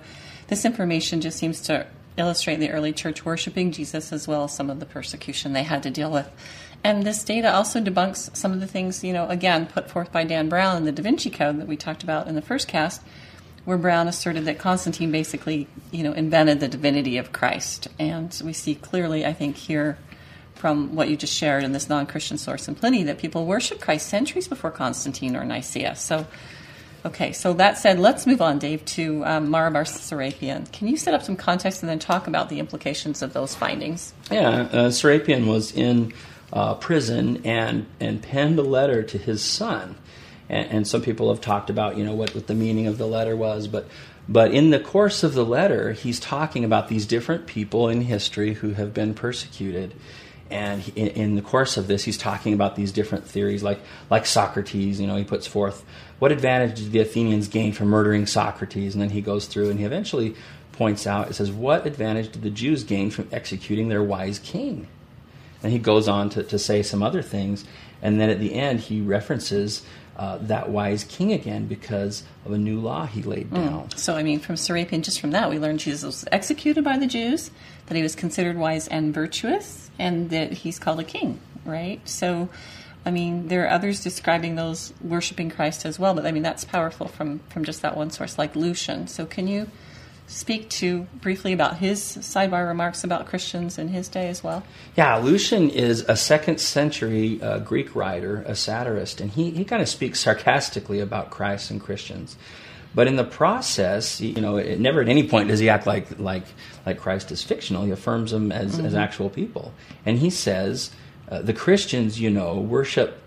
this 0.49 0.65
information 0.65 1.19
just 1.19 1.39
seems 1.39 1.61
to 1.61 1.87
illustrate 2.17 2.57
the 2.57 2.69
early 2.69 2.93
church 2.93 3.25
worshiping 3.25 3.71
Jesus 3.71 4.13
as 4.13 4.27
well 4.27 4.43
as 4.43 4.53
some 4.53 4.69
of 4.69 4.79
the 4.79 4.85
persecution 4.85 5.53
they 5.53 5.63
had 5.63 5.83
to 5.83 5.89
deal 5.89 6.11
with. 6.11 6.29
And 6.83 7.03
this 7.03 7.23
data 7.23 7.53
also 7.53 7.79
debunks 7.81 8.35
some 8.35 8.51
of 8.51 8.59
the 8.59 8.67
things, 8.67 9.03
you 9.03 9.13
know, 9.13 9.27
again, 9.29 9.67
put 9.67 9.89
forth 9.89 10.11
by 10.11 10.25
Dan 10.25 10.49
Brown 10.49 10.77
in 10.77 10.85
the 10.85 10.91
Da 10.91 11.01
Vinci 11.01 11.29
Code 11.29 11.59
that 11.59 11.67
we 11.67 11.77
talked 11.77 12.03
about 12.03 12.27
in 12.27 12.35
the 12.35 12.41
first 12.41 12.67
cast, 12.67 13.01
where 13.63 13.77
Brown 13.77 14.09
asserted 14.09 14.43
that 14.45 14.59
Constantine 14.59 15.09
basically, 15.09 15.67
you 15.91 16.03
know, 16.03 16.11
invented 16.11 16.59
the 16.59 16.67
divinity 16.67 17.17
of 17.17 17.31
Christ. 17.31 17.87
And 17.97 18.37
we 18.43 18.51
see 18.51 18.75
clearly, 18.75 19.25
I 19.25 19.31
think, 19.31 19.55
here 19.55 19.97
from 20.55 20.95
what 20.95 21.09
you 21.09 21.15
just 21.15 21.33
shared 21.33 21.63
in 21.63 21.71
this 21.71 21.87
non 21.87 22.05
Christian 22.05 22.37
source 22.37 22.67
in 22.67 22.75
Pliny 22.75 23.03
that 23.03 23.17
people 23.17 23.45
worship 23.45 23.79
Christ 23.79 24.07
centuries 24.07 24.49
before 24.49 24.71
Constantine 24.71 25.37
or 25.37 25.45
Nicaea. 25.45 25.95
So, 25.95 26.27
okay, 27.05 27.31
so 27.31 27.53
that 27.53 27.77
said, 27.77 27.97
let's 27.97 28.27
move 28.27 28.41
on, 28.41 28.59
Dave, 28.59 28.83
to 28.85 29.25
um, 29.25 29.49
Mara 29.49 29.71
bar 29.71 29.85
Serapion. 29.85 30.69
Can 30.73 30.89
you 30.89 30.97
set 30.97 31.13
up 31.13 31.23
some 31.23 31.37
context 31.37 31.81
and 31.81 31.89
then 31.89 31.99
talk 31.99 32.27
about 32.27 32.49
the 32.49 32.59
implications 32.59 33.21
of 33.21 33.31
those 33.31 33.55
findings? 33.55 34.13
Yeah, 34.29 34.49
uh, 34.49 34.89
Serapion 34.89 35.47
was 35.47 35.71
in 35.71 36.13
uh, 36.53 36.75
prison 36.75 37.41
and 37.43 37.85
and 37.99 38.21
penned 38.21 38.57
a 38.59 38.63
letter 38.63 39.03
to 39.03 39.17
his 39.17 39.41
son. 39.41 39.95
And, 40.49 40.69
and, 40.69 40.87
some 40.87 41.01
people 41.01 41.29
have 41.29 41.41
talked 41.41 41.69
about 41.69 41.97
you 41.97 42.05
know 42.05 42.13
what, 42.13 42.35
what 42.35 42.47
the 42.47 42.53
meaning 42.53 42.85
of 42.85 42.97
the 42.97 43.07
letter 43.07 43.35
was, 43.35 43.67
but 43.67 43.87
but 44.29 44.53
in 44.53 44.69
the 44.69 44.79
course 44.79 45.23
of 45.23 45.33
the 45.33 45.43
letter, 45.43 45.91
he's 45.93 46.19
talking 46.19 46.63
about 46.63 46.87
these 46.87 47.05
different 47.05 47.47
people 47.47 47.89
in 47.89 48.01
history 48.01 48.53
who 48.53 48.73
have 48.73 48.93
been 48.93 49.13
persecuted. 49.13 49.93
And 50.49 50.87
in, 50.95 51.07
in 51.07 51.35
the 51.35 51.41
course 51.41 51.77
of 51.77 51.87
this, 51.87 52.03
he's 52.03 52.17
talking 52.17 52.53
about 52.53 52.75
these 52.75 52.91
different 52.91 53.25
theories, 53.25 53.63
like 53.63 53.79
like 54.11 54.25
Socrates. 54.27 55.01
You 55.01 55.07
know, 55.07 55.15
he 55.15 55.23
puts 55.23 55.47
forth 55.47 55.83
what 56.19 56.31
advantage 56.31 56.77
did 56.77 56.91
the 56.91 56.99
Athenians 56.99 57.47
gain 57.47 57.73
from 57.73 57.87
murdering 57.87 58.27
Socrates, 58.27 58.93
and 58.93 59.01
then 59.01 59.09
he 59.09 59.21
goes 59.21 59.47
through 59.47 59.71
and 59.71 59.79
he 59.79 59.85
eventually 59.85 60.35
points 60.71 61.07
out. 61.07 61.29
It 61.29 61.33
says, 61.33 61.51
what 61.51 61.85
advantage 61.87 62.31
did 62.31 62.43
the 62.43 62.49
Jews 62.49 62.83
gain 62.83 63.09
from 63.11 63.27
executing 63.31 63.89
their 63.89 64.03
wise 64.03 64.39
king? 64.39 64.87
And 65.63 65.71
he 65.71 65.79
goes 65.79 66.07
on 66.07 66.29
to, 66.31 66.43
to 66.43 66.59
say 66.59 66.83
some 66.83 67.01
other 67.01 67.21
things. 67.21 67.65
And 68.01 68.19
then 68.19 68.29
at 68.29 68.39
the 68.39 68.53
end, 68.53 68.81
he 68.81 69.01
references 69.01 69.83
uh, 70.17 70.37
that 70.41 70.69
wise 70.69 71.03
king 71.05 71.31
again 71.31 71.65
because 71.65 72.23
of 72.45 72.51
a 72.51 72.57
new 72.57 72.79
law 72.79 73.05
he 73.05 73.23
laid 73.23 73.47
hmm. 73.47 73.55
down. 73.55 73.87
Mm. 73.87 73.97
So, 73.97 74.15
I 74.15 74.23
mean, 74.23 74.39
from 74.39 74.55
Serapion, 74.55 75.01
just 75.01 75.19
from 75.19 75.31
that, 75.31 75.49
we 75.49 75.57
learn 75.57 75.77
Jesus 75.77 76.03
was 76.03 76.25
executed 76.31 76.83
by 76.83 76.97
the 76.97 77.07
Jews, 77.07 77.49
that 77.87 77.95
he 77.95 78.03
was 78.03 78.15
considered 78.15 78.57
wise 78.57 78.87
and 78.87 79.13
virtuous, 79.13 79.89
and 79.97 80.29
that 80.29 80.51
he's 80.51 80.77
called 80.77 80.99
a 80.99 81.03
king, 81.03 81.39
right? 81.65 82.07
So, 82.07 82.49
I 83.05 83.11
mean, 83.11 83.47
there 83.47 83.65
are 83.65 83.69
others 83.69 84.03
describing 84.03 84.55
those 84.55 84.93
worshiping 85.01 85.49
Christ 85.49 85.85
as 85.85 85.97
well, 85.97 86.13
but 86.13 86.25
I 86.25 86.31
mean, 86.31 86.43
that's 86.43 86.63
powerful 86.63 87.07
from, 87.07 87.39
from 87.49 87.63
just 87.63 87.81
that 87.81 87.97
one 87.97 88.11
source, 88.11 88.37
like 88.37 88.55
Lucian. 88.55 89.07
So, 89.07 89.25
can 89.25 89.47
you 89.47 89.67
speak 90.33 90.67
to 90.67 91.03
briefly 91.21 91.53
about 91.53 91.77
his 91.77 92.01
sidebar 92.01 92.67
remarks 92.67 93.03
about 93.03 93.27
Christians 93.27 93.77
in 93.77 93.89
his 93.89 94.07
day 94.07 94.29
as 94.29 94.43
well? 94.43 94.63
Yeah, 94.97 95.15
Lucian 95.17 95.69
is 95.69 96.01
a 96.09 96.17
second 96.17 96.59
century 96.59 97.41
uh, 97.41 97.59
Greek 97.59 97.95
writer, 97.95 98.43
a 98.47 98.55
satirist, 98.55 99.21
and 99.21 99.29
he, 99.29 99.51
he 99.51 99.63
kind 99.63 99.81
of 99.81 99.87
speaks 99.87 100.19
sarcastically 100.19 100.99
about 100.99 101.29
Christ 101.29 101.69
and 101.69 101.79
Christians. 101.79 102.35
But 102.95 103.07
in 103.07 103.15
the 103.15 103.23
process, 103.23 104.19
you 104.21 104.41
know, 104.41 104.57
it, 104.57 104.79
never 104.79 105.01
at 105.01 105.07
any 105.07 105.27
point 105.27 105.49
does 105.49 105.59
he 105.59 105.69
act 105.69 105.87
like 105.87 106.19
like 106.19 106.45
like 106.85 106.99
Christ 106.99 107.31
is 107.31 107.41
fictional. 107.41 107.83
He 107.83 107.91
affirms 107.91 108.31
them 108.31 108.51
as, 108.51 108.75
mm-hmm. 108.75 108.85
as 108.85 108.93
actual 108.93 109.29
people, 109.29 109.73
and 110.05 110.19
he 110.19 110.29
says 110.29 110.91
uh, 111.29 111.41
the 111.41 111.53
Christians, 111.53 112.19
you 112.19 112.29
know, 112.29 112.59
worship 112.59 113.19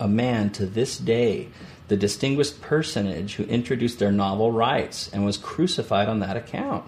a 0.00 0.08
man 0.08 0.50
to 0.50 0.66
this 0.66 0.98
day, 0.98 1.48
the 1.88 1.96
distinguished 1.96 2.60
personage 2.60 3.34
who 3.34 3.44
introduced 3.44 3.98
their 3.98 4.12
novel 4.12 4.52
rites 4.52 5.10
and 5.12 5.24
was 5.24 5.36
crucified 5.36 6.08
on 6.08 6.20
that 6.20 6.36
account. 6.36 6.84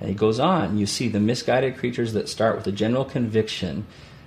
And 0.00 0.08
he 0.08 0.14
goes 0.14 0.40
on, 0.40 0.78
you 0.78 0.86
see 0.86 1.08
the 1.08 1.20
misguided 1.20 1.78
creatures 1.78 2.12
that 2.12 2.28
start 2.28 2.56
with 2.56 2.66
a 2.66 2.72
general 2.72 3.04
conviction 3.04 3.86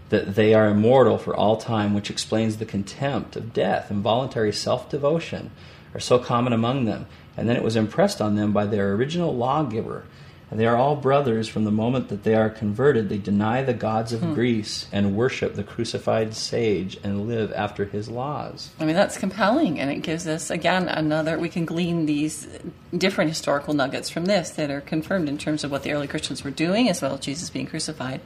that 0.09 0.35
they 0.35 0.53
are 0.53 0.69
immortal 0.69 1.17
for 1.17 1.35
all 1.35 1.57
time, 1.57 1.93
which 1.93 2.09
explains 2.09 2.57
the 2.57 2.65
contempt 2.65 3.35
of 3.35 3.53
death 3.53 3.91
and 3.91 4.01
voluntary 4.01 4.53
self 4.53 4.89
devotion 4.89 5.51
are 5.93 5.99
so 5.99 6.19
common 6.19 6.53
among 6.53 6.85
them. 6.85 7.07
And 7.35 7.49
then 7.49 7.55
it 7.57 7.63
was 7.63 7.75
impressed 7.75 8.21
on 8.21 8.35
them 8.35 8.53
by 8.53 8.65
their 8.65 8.93
original 8.93 9.35
lawgiver. 9.35 10.05
And 10.51 10.59
they 10.59 10.67
are 10.67 10.75
all 10.75 10.95
brothers 10.95 11.47
from 11.47 11.63
the 11.63 11.71
moment 11.71 12.09
that 12.09 12.23
they 12.23 12.35
are 12.35 12.49
converted. 12.49 13.09
They 13.09 13.17
deny 13.17 13.63
the 13.63 13.73
gods 13.73 14.13
of 14.13 14.21
hmm. 14.21 14.33
Greece 14.33 14.87
and 14.91 15.15
worship 15.15 15.55
the 15.55 15.63
crucified 15.63 16.35
sage 16.35 16.97
and 17.03 17.27
live 17.27 17.51
after 17.53 17.85
his 17.85 18.09
laws. 18.09 18.69
I 18.79 18.85
mean, 18.85 18.95
that's 18.95 19.17
compelling. 19.17 19.79
And 19.79 19.89
it 19.89 20.03
gives 20.03 20.27
us, 20.27 20.51
again, 20.51 20.87
another, 20.87 21.39
we 21.39 21.49
can 21.49 21.65
glean 21.65 22.05
these 22.05 22.47
different 22.95 23.29
historical 23.29 23.73
nuggets 23.73 24.09
from 24.09 24.25
this 24.25 24.51
that 24.51 24.69
are 24.69 24.81
confirmed 24.81 25.27
in 25.27 25.37
terms 25.37 25.63
of 25.63 25.71
what 25.71 25.83
the 25.83 25.93
early 25.93 26.07
Christians 26.07 26.43
were 26.43 26.51
doing 26.51 26.89
as 26.89 27.01
well 27.01 27.15
as 27.15 27.21
Jesus 27.21 27.49
being 27.49 27.65
crucified. 27.65 28.21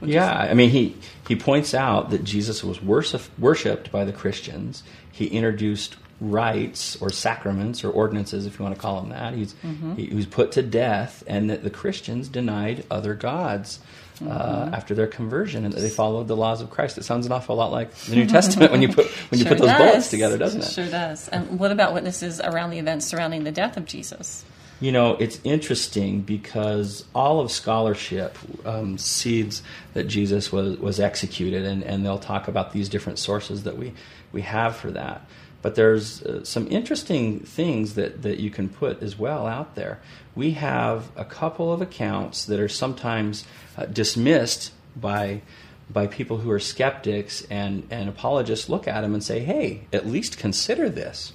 Yeah, 0.00 0.32
I 0.32 0.54
mean, 0.54 0.70
he, 0.70 0.96
he 1.26 1.34
points 1.34 1.74
out 1.74 2.10
that 2.10 2.22
Jesus 2.24 2.62
was 2.62 2.80
worshipped 2.80 3.90
by 3.90 4.04
the 4.04 4.12
Christians. 4.12 4.82
He 5.10 5.26
introduced 5.26 5.96
rites 6.20 7.00
or 7.00 7.10
sacraments 7.10 7.84
or 7.84 7.90
ordinances, 7.90 8.46
if 8.46 8.58
you 8.58 8.64
want 8.64 8.74
to 8.74 8.80
call 8.80 9.00
them 9.00 9.10
that. 9.10 9.34
He's, 9.34 9.54
mm-hmm. 9.54 9.94
he, 9.94 10.06
he, 10.06 10.14
was 10.14 10.26
put 10.26 10.52
to 10.52 10.62
death, 10.62 11.22
and 11.26 11.50
that 11.50 11.62
the 11.62 11.70
Christians 11.70 12.28
denied 12.28 12.84
other 12.90 13.14
gods. 13.14 13.80
Uh, 14.20 14.24
mm-hmm. 14.24 14.74
after 14.74 14.96
their 14.96 15.06
conversion, 15.06 15.64
and 15.64 15.72
that 15.72 15.78
they 15.78 15.88
followed 15.88 16.26
the 16.26 16.34
laws 16.34 16.60
of 16.60 16.70
Christ. 16.70 16.98
It 16.98 17.04
sounds 17.04 17.24
an 17.24 17.30
awful 17.30 17.54
lot 17.54 17.70
like 17.70 17.94
the 17.94 18.16
New 18.16 18.26
Testament 18.36 18.72
when 18.72 18.82
you 18.82 18.88
put 18.88 19.06
when 19.06 19.38
you 19.38 19.44
sure 19.44 19.50
put 19.54 19.58
those 19.58 19.68
does. 19.68 19.78
bullets 19.78 20.10
together, 20.10 20.36
doesn't 20.36 20.62
it? 20.62 20.72
Sure 20.72 20.88
does. 20.88 21.28
And 21.28 21.60
what 21.60 21.70
about 21.70 21.94
witnesses 21.94 22.40
around 22.40 22.70
the 22.70 22.80
events 22.80 23.06
surrounding 23.06 23.44
the 23.44 23.52
death 23.52 23.76
of 23.76 23.84
Jesus? 23.84 24.44
You 24.80 24.92
know, 24.92 25.14
it's 25.14 25.40
interesting 25.42 26.20
because 26.20 27.04
all 27.12 27.40
of 27.40 27.50
scholarship 27.50 28.36
um, 28.64 28.96
cedes 28.96 29.62
that 29.94 30.04
Jesus 30.04 30.52
was, 30.52 30.78
was 30.78 31.00
executed, 31.00 31.64
and, 31.64 31.82
and 31.82 32.04
they'll 32.04 32.18
talk 32.18 32.46
about 32.46 32.72
these 32.72 32.88
different 32.88 33.18
sources 33.18 33.64
that 33.64 33.76
we, 33.76 33.92
we 34.30 34.42
have 34.42 34.76
for 34.76 34.92
that. 34.92 35.26
But 35.68 35.74
there's 35.74 36.22
uh, 36.22 36.44
some 36.44 36.66
interesting 36.68 37.40
things 37.40 37.92
that, 37.92 38.22
that 38.22 38.40
you 38.40 38.48
can 38.48 38.70
put 38.70 39.02
as 39.02 39.18
well 39.18 39.46
out 39.46 39.74
there. 39.74 40.00
We 40.34 40.52
have 40.52 41.10
a 41.14 41.26
couple 41.26 41.70
of 41.74 41.82
accounts 41.82 42.46
that 42.46 42.58
are 42.58 42.70
sometimes 42.70 43.44
uh, 43.76 43.84
dismissed 43.84 44.72
by 44.96 45.42
by 45.90 46.06
people 46.06 46.38
who 46.38 46.50
are 46.50 46.58
skeptics 46.58 47.42
and, 47.50 47.86
and 47.90 48.08
apologists 48.08 48.70
look 48.70 48.88
at 48.88 49.02
them 49.02 49.12
and 49.12 49.22
say, 49.22 49.40
hey, 49.40 49.82
at 49.92 50.06
least 50.06 50.38
consider 50.38 50.88
this. 50.88 51.34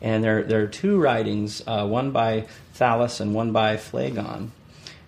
And 0.00 0.22
there, 0.22 0.44
there 0.44 0.62
are 0.62 0.68
two 0.68 1.00
writings, 1.00 1.60
uh, 1.66 1.84
one 1.84 2.12
by 2.12 2.46
Thallus 2.76 3.20
and 3.20 3.34
one 3.34 3.50
by 3.50 3.76
Phlegon. 3.76 4.52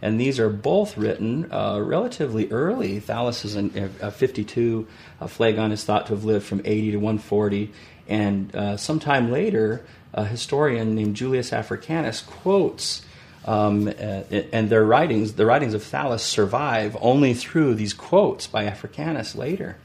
And 0.02 0.20
these 0.20 0.38
are 0.38 0.50
both 0.50 0.96
written 0.96 1.50
uh, 1.52 1.80
relatively 1.80 2.50
early. 2.50 3.00
Thallus 3.00 3.44
is 3.44 3.56
in 3.56 3.90
uh, 4.00 4.10
52, 4.10 4.86
uh, 5.20 5.26
Phlegon 5.26 5.72
is 5.72 5.84
thought 5.84 6.06
to 6.06 6.14
have 6.14 6.24
lived 6.24 6.44
from 6.44 6.60
80 6.64 6.92
to 6.92 6.96
140. 6.98 7.72
And 8.08 8.54
uh, 8.54 8.76
sometime 8.76 9.30
later, 9.30 9.84
a 10.12 10.24
historian 10.24 10.94
named 10.94 11.16
Julius 11.16 11.52
Africanus 11.52 12.20
quotes, 12.20 13.04
um, 13.44 13.88
and 13.88 14.70
their 14.70 14.84
writings, 14.84 15.34
the 15.34 15.46
writings 15.46 15.72
of 15.72 15.82
Thallus 15.82 16.20
survive 16.20 16.96
only 17.00 17.32
through 17.32 17.74
these 17.74 17.94
quotes 17.94 18.46
by 18.46 18.64
Africanus 18.64 19.34
later. 19.34 19.76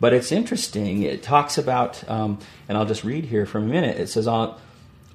But 0.00 0.12
it's 0.12 0.32
interesting. 0.32 1.02
It 1.02 1.22
talks 1.22 1.56
about, 1.56 2.08
um, 2.08 2.38
and 2.68 2.76
I'll 2.76 2.86
just 2.86 3.04
read 3.04 3.26
here 3.26 3.46
for 3.46 3.58
a 3.58 3.62
minute. 3.62 3.98
It 3.98 4.08
says, 4.08 4.26
on, 4.26 4.58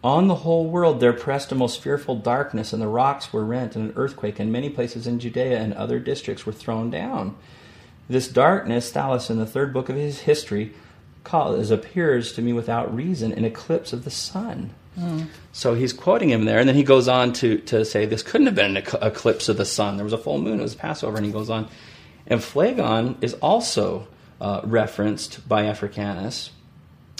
on 0.03 0.27
the 0.27 0.35
whole 0.35 0.67
world 0.67 0.99
there 0.99 1.13
pressed 1.13 1.51
a 1.51 1.55
most 1.55 1.81
fearful 1.81 2.15
darkness, 2.15 2.73
and 2.73 2.81
the 2.81 2.87
rocks 2.87 3.31
were 3.31 3.45
rent, 3.45 3.75
and 3.75 3.89
an 3.89 3.93
earthquake, 3.95 4.39
and 4.39 4.51
many 4.51 4.69
places 4.69 5.05
in 5.05 5.19
Judea 5.19 5.59
and 5.59 5.73
other 5.73 5.99
districts 5.99 6.45
were 6.45 6.51
thrown 6.51 6.89
down. 6.89 7.35
This 8.09 8.27
darkness, 8.27 8.91
Thallus, 8.91 9.29
in 9.29 9.37
the 9.37 9.45
third 9.45 9.73
book 9.73 9.89
of 9.89 9.95
his 9.95 10.21
history, 10.21 10.73
as 11.33 11.71
appears 11.71 12.33
to 12.33 12.41
me 12.41 12.51
without 12.51 12.93
reason 12.93 13.31
an 13.31 13.45
eclipse 13.45 13.93
of 13.93 14.03
the 14.03 14.11
sun. 14.11 14.71
Mm. 14.99 15.27
So 15.53 15.75
he's 15.75 15.93
quoting 15.93 16.29
him 16.29 16.45
there, 16.45 16.59
and 16.59 16.67
then 16.67 16.75
he 16.75 16.83
goes 16.83 17.07
on 17.07 17.31
to, 17.33 17.59
to 17.59 17.85
say 17.85 18.05
this 18.05 18.23
couldn't 18.23 18.47
have 18.47 18.55
been 18.55 18.75
an 18.75 18.83
eclipse 19.01 19.47
of 19.49 19.57
the 19.57 19.65
sun. 19.65 19.97
There 19.97 20.03
was 20.03 20.13
a 20.13 20.17
full 20.17 20.39
moon, 20.39 20.59
it 20.59 20.63
was 20.63 20.75
Passover, 20.75 21.17
and 21.17 21.25
he 21.25 21.31
goes 21.31 21.49
on. 21.49 21.69
And 22.27 22.41
Phlegon 22.43 23.17
is 23.21 23.35
also 23.35 24.07
uh, 24.41 24.61
referenced 24.63 25.47
by 25.47 25.65
Africanus, 25.65 26.51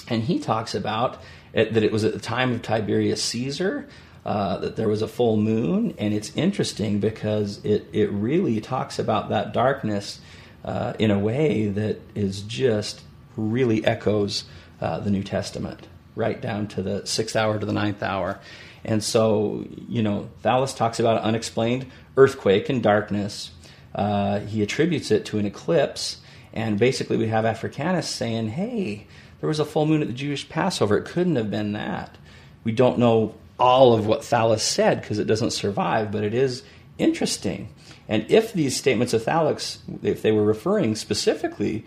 and 0.08 0.24
he 0.24 0.38
talks 0.38 0.74
about 0.74 1.22
it, 1.52 1.74
that 1.74 1.82
it 1.82 1.92
was 1.92 2.04
at 2.04 2.12
the 2.12 2.20
time 2.20 2.52
of 2.52 2.62
Tiberius 2.62 3.22
Caesar. 3.24 3.86
Uh, 4.24 4.58
that 4.58 4.76
there 4.76 4.88
was 4.88 5.02
a 5.02 5.08
full 5.08 5.36
moon, 5.36 5.96
and 5.98 6.14
it's 6.14 6.30
interesting 6.36 7.00
because 7.00 7.58
it, 7.64 7.88
it 7.92 8.08
really 8.12 8.60
talks 8.60 9.00
about 9.00 9.30
that 9.30 9.52
darkness 9.52 10.20
uh, 10.64 10.92
in 10.96 11.10
a 11.10 11.18
way 11.18 11.66
that 11.66 12.00
is 12.14 12.42
just 12.42 13.00
really 13.36 13.84
echoes 13.84 14.44
uh, 14.80 15.00
the 15.00 15.10
New 15.10 15.24
Testament, 15.24 15.88
right 16.14 16.40
down 16.40 16.68
to 16.68 16.82
the 16.82 17.04
sixth 17.04 17.34
hour 17.34 17.58
to 17.58 17.66
the 17.66 17.72
ninth 17.72 18.00
hour. 18.00 18.38
And 18.84 19.02
so, 19.02 19.66
you 19.88 20.02
know, 20.02 20.28
Thallus 20.42 20.76
talks 20.76 21.00
about 21.00 21.20
unexplained 21.22 21.86
earthquake 22.16 22.68
and 22.68 22.80
darkness. 22.80 23.50
Uh, 23.92 24.40
he 24.40 24.62
attributes 24.62 25.10
it 25.10 25.24
to 25.26 25.38
an 25.38 25.46
eclipse. 25.46 26.18
And 26.52 26.78
basically, 26.78 27.16
we 27.16 27.28
have 27.28 27.44
Africanus 27.44 28.08
saying, 28.08 28.50
hey, 28.50 29.06
there 29.42 29.48
was 29.48 29.58
a 29.58 29.64
full 29.64 29.86
moon 29.86 30.02
at 30.02 30.06
the 30.06 30.14
Jewish 30.14 30.48
Passover. 30.48 30.96
It 30.96 31.04
couldn't 31.04 31.34
have 31.34 31.50
been 31.50 31.72
that. 31.72 32.16
We 32.62 32.70
don't 32.70 32.98
know 32.98 33.34
all 33.58 33.92
of 33.92 34.06
what 34.06 34.20
Thallus 34.20 34.60
said 34.60 35.00
because 35.00 35.18
it 35.18 35.26
doesn't 35.26 35.50
survive, 35.50 36.12
but 36.12 36.22
it 36.22 36.32
is 36.32 36.62
interesting. 36.96 37.68
And 38.08 38.24
if 38.30 38.52
these 38.52 38.76
statements 38.76 39.12
of 39.12 39.24
Thallus, 39.24 39.78
if 40.00 40.22
they 40.22 40.30
were 40.30 40.44
referring 40.44 40.94
specifically 40.94 41.84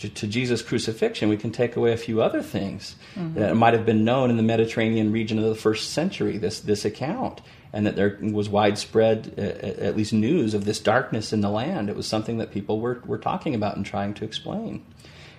to, 0.00 0.10
to, 0.10 0.26
Jesus' 0.26 0.60
crucifixion, 0.60 1.30
we 1.30 1.38
can 1.38 1.50
take 1.50 1.76
away 1.76 1.92
a 1.92 1.96
few 1.96 2.20
other 2.20 2.42
things 2.42 2.94
mm-hmm. 3.14 3.38
that 3.38 3.56
might 3.56 3.72
have 3.72 3.86
been 3.86 4.04
known 4.04 4.28
in 4.28 4.36
the 4.36 4.42
Mediterranean 4.42 5.10
region 5.10 5.38
of 5.38 5.44
the 5.46 5.54
first 5.54 5.90
century, 5.90 6.36
this, 6.36 6.60
this 6.60 6.84
account, 6.84 7.40
and 7.72 7.86
that 7.86 7.96
there 7.96 8.18
was 8.20 8.50
widespread, 8.50 9.32
uh, 9.38 9.40
uh, 9.40 9.86
at 9.86 9.96
least 9.96 10.12
news 10.12 10.52
of 10.52 10.66
this 10.66 10.78
darkness 10.78 11.32
in 11.32 11.40
the 11.40 11.48
land. 11.48 11.88
It 11.88 11.96
was 11.96 12.06
something 12.06 12.36
that 12.36 12.52
people 12.52 12.80
were, 12.80 13.00
were 13.06 13.16
talking 13.16 13.54
about 13.54 13.76
and 13.76 13.86
trying 13.86 14.12
to 14.14 14.26
explain. 14.26 14.84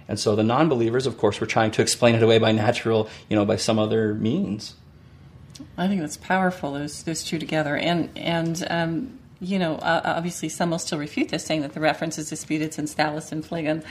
And 0.09 0.19
so 0.19 0.35
the 0.35 0.43
non 0.43 0.67
believers, 0.67 1.05
of 1.05 1.17
course, 1.17 1.39
were 1.39 1.47
trying 1.47 1.71
to 1.71 1.81
explain 1.81 2.15
it 2.15 2.23
away 2.23 2.39
by 2.39 2.51
natural, 2.51 3.07
you 3.29 3.37
know, 3.37 3.45
by 3.45 3.55
some 3.55 3.79
other 3.79 4.15
means. 4.15 4.73
I 5.77 5.87
think 5.87 6.01
that's 6.01 6.17
powerful, 6.17 6.73
those, 6.73 7.03
those 7.03 7.23
two 7.23 7.37
together. 7.37 7.77
And, 7.77 8.09
and 8.17 8.67
um, 8.69 9.19
you 9.39 9.59
know, 9.59 9.75
uh, 9.75 10.01
obviously 10.03 10.49
some 10.49 10.71
will 10.71 10.79
still 10.79 10.97
refute 10.97 11.29
this, 11.29 11.45
saying 11.45 11.61
that 11.61 11.73
the 11.73 11.79
reference 11.79 12.17
is 12.17 12.29
disputed 12.29 12.73
since 12.73 12.93
Thallus 12.95 13.31
and 13.31 13.45
Phlegon 13.45 13.83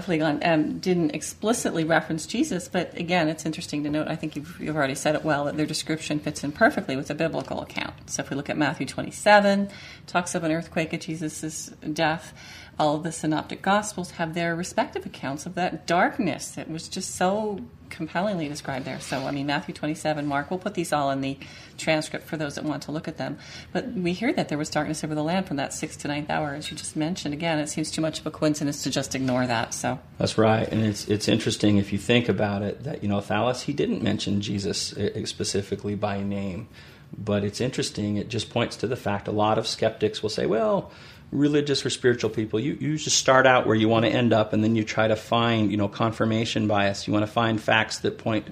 Phlegon 0.00 0.40
um, 0.42 0.78
didn't 0.78 1.10
explicitly 1.10 1.84
reference 1.84 2.26
Jesus, 2.26 2.66
but 2.66 2.96
again, 2.96 3.28
it's 3.28 3.44
interesting 3.44 3.84
to 3.84 3.90
note. 3.90 4.08
I 4.08 4.16
think 4.16 4.36
you've, 4.36 4.58
you've, 4.58 4.74
already 4.74 4.94
said 4.94 5.14
it 5.14 5.22
well 5.22 5.44
that 5.44 5.56
their 5.58 5.66
description 5.66 6.18
fits 6.18 6.42
in 6.42 6.52
perfectly 6.52 6.96
with 6.96 7.08
the 7.08 7.14
biblical 7.14 7.60
account. 7.60 8.08
So 8.08 8.22
if 8.22 8.30
we 8.30 8.36
look 8.36 8.48
at 8.48 8.56
Matthew 8.56 8.86
27, 8.86 9.68
talks 10.06 10.34
of 10.34 10.44
an 10.44 10.52
earthquake 10.52 10.94
at 10.94 11.02
Jesus' 11.02 11.70
death 11.92 12.32
all 12.78 12.96
of 12.96 13.02
the 13.02 13.12
synoptic 13.12 13.62
gospels 13.62 14.12
have 14.12 14.34
their 14.34 14.56
respective 14.56 15.04
accounts 15.06 15.46
of 15.46 15.54
that 15.54 15.86
darkness 15.86 16.52
that 16.52 16.70
was 16.70 16.88
just 16.88 17.14
so 17.14 17.60
compellingly 17.92 18.48
described 18.48 18.86
there. 18.86 18.98
So, 19.00 19.26
I 19.26 19.30
mean, 19.30 19.46
Matthew 19.46 19.74
27, 19.74 20.26
Mark, 20.26 20.50
we'll 20.50 20.58
put 20.58 20.74
these 20.74 20.92
all 20.92 21.10
in 21.10 21.20
the 21.20 21.38
transcript 21.76 22.26
for 22.26 22.36
those 22.36 22.54
that 22.54 22.64
want 22.64 22.82
to 22.84 22.92
look 22.92 23.06
at 23.06 23.18
them. 23.18 23.38
But 23.72 23.92
we 23.92 24.14
hear 24.14 24.32
that 24.32 24.48
there 24.48 24.58
was 24.58 24.70
darkness 24.70 25.04
over 25.04 25.14
the 25.14 25.22
land 25.22 25.46
from 25.46 25.58
that 25.58 25.74
sixth 25.74 26.00
to 26.00 26.08
ninth 26.08 26.30
hour, 26.30 26.54
as 26.54 26.70
you 26.70 26.76
just 26.76 26.96
mentioned. 26.96 27.34
Again, 27.34 27.58
it 27.58 27.68
seems 27.68 27.90
too 27.90 28.00
much 28.00 28.18
of 28.18 28.26
a 28.26 28.30
coincidence 28.30 28.82
to 28.84 28.90
just 28.90 29.14
ignore 29.14 29.46
that. 29.46 29.74
So 29.74 30.00
that's 30.18 30.38
right, 30.38 30.66
and 30.66 30.84
it's 30.84 31.06
it's 31.08 31.28
interesting 31.28 31.76
if 31.76 31.92
you 31.92 31.98
think 31.98 32.28
about 32.28 32.62
it 32.62 32.82
that 32.84 33.02
you 33.02 33.08
know 33.08 33.20
Thallus 33.20 33.62
he 33.62 33.72
didn't 33.72 34.02
mention 34.02 34.40
Jesus 34.40 34.96
uh, 34.96 35.26
specifically 35.26 35.94
by 35.94 36.22
name, 36.22 36.68
but 37.16 37.44
it's 37.44 37.60
interesting. 37.60 38.16
It 38.16 38.28
just 38.28 38.50
points 38.50 38.76
to 38.76 38.86
the 38.86 38.96
fact 38.96 39.28
a 39.28 39.32
lot 39.32 39.58
of 39.58 39.66
skeptics 39.66 40.22
will 40.22 40.30
say, 40.30 40.46
well 40.46 40.90
religious 41.32 41.84
or 41.84 41.90
spiritual 41.90 42.30
people, 42.30 42.60
you, 42.60 42.76
you 42.78 42.96
just 42.98 43.16
start 43.16 43.46
out 43.46 43.66
where 43.66 43.74
you 43.74 43.88
want 43.88 44.04
to 44.04 44.10
end 44.12 44.32
up, 44.32 44.52
and 44.52 44.62
then 44.62 44.76
you 44.76 44.84
try 44.84 45.08
to 45.08 45.16
find, 45.16 45.70
you 45.70 45.76
know, 45.76 45.88
confirmation 45.88 46.68
bias. 46.68 47.06
You 47.06 47.12
want 47.12 47.26
to 47.26 47.32
find 47.32 47.60
facts 47.60 47.98
that 48.00 48.18
point. 48.18 48.46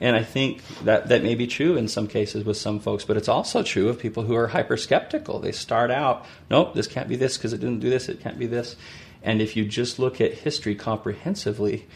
And 0.00 0.16
I 0.16 0.24
think 0.24 0.60
that 0.82 1.08
that 1.08 1.22
may 1.22 1.36
be 1.36 1.46
true 1.46 1.76
in 1.76 1.88
some 1.88 2.08
cases 2.08 2.44
with 2.44 2.56
some 2.56 2.80
folks, 2.80 3.04
but 3.04 3.16
it's 3.16 3.28
also 3.28 3.62
true 3.62 3.88
of 3.88 3.98
people 3.98 4.24
who 4.24 4.34
are 4.34 4.48
hyper 4.48 4.76
skeptical. 4.76 5.38
They 5.38 5.52
start 5.52 5.90
out, 5.90 6.26
nope, 6.50 6.74
this 6.74 6.88
can't 6.88 7.08
be 7.08 7.16
this 7.16 7.38
because 7.38 7.52
it 7.52 7.58
didn't 7.58 7.78
do 7.78 7.88
this. 7.88 8.08
It 8.08 8.20
can't 8.20 8.38
be 8.38 8.46
this. 8.46 8.76
And 9.22 9.40
if 9.40 9.56
you 9.56 9.64
just 9.64 9.98
look 9.98 10.20
at 10.20 10.34
history 10.34 10.74
comprehensively, 10.74 11.86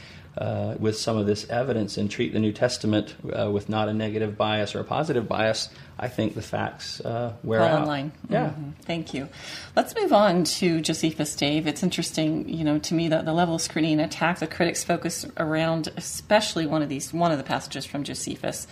uh, 0.41 0.75
with 0.79 0.97
some 0.97 1.17
of 1.17 1.27
this 1.27 1.49
evidence 1.51 1.97
and 1.99 2.11
treat 2.11 2.33
the 2.33 2.39
New 2.39 2.53
Testament 2.53 3.15
uh, 3.39 3.51
with 3.51 3.69
not 3.69 3.89
a 3.89 3.93
negative 3.93 4.37
bias 4.37 4.75
or 4.75 4.81
a 4.81 4.85
positive 4.85 5.27
bias, 5.29 5.69
I 5.99 6.07
think 6.09 6.35
the 6.35 6.43
facts 6.43 7.01
uh, 7.01 7.33
wear 7.43 7.59
Fall 7.61 7.69
out. 7.69 7.83
in 7.83 7.87
line. 7.89 8.13
Yeah. 8.31 8.51
Mhm. 8.51 8.73
Thank 8.83 9.13
you. 9.15 9.29
Let's 9.75 9.95
move 9.97 10.13
on 10.13 10.45
to 10.45 10.81
Josephus, 10.81 11.35
Dave. 11.35 11.67
It's 11.67 11.83
interesting, 11.83 12.49
you 12.49 12.63
know, 12.65 12.79
to 12.79 12.95
me 12.95 13.09
that 13.09 13.25
the 13.25 13.33
level 13.33 13.57
of 13.57 13.61
scrutiny 13.63 13.93
and 13.93 14.01
attack 14.03 14.39
the 14.39 14.47
critics 14.47 14.85
focus 14.85 15.27
around, 15.37 15.89
especially 15.97 16.67
one 16.67 16.83
of 16.83 16.89
these, 16.89 17.13
one 17.13 17.33
of 17.33 17.39
the 17.39 17.45
passages 17.45 17.85
from 17.85 18.05
Josephus. 18.05 18.67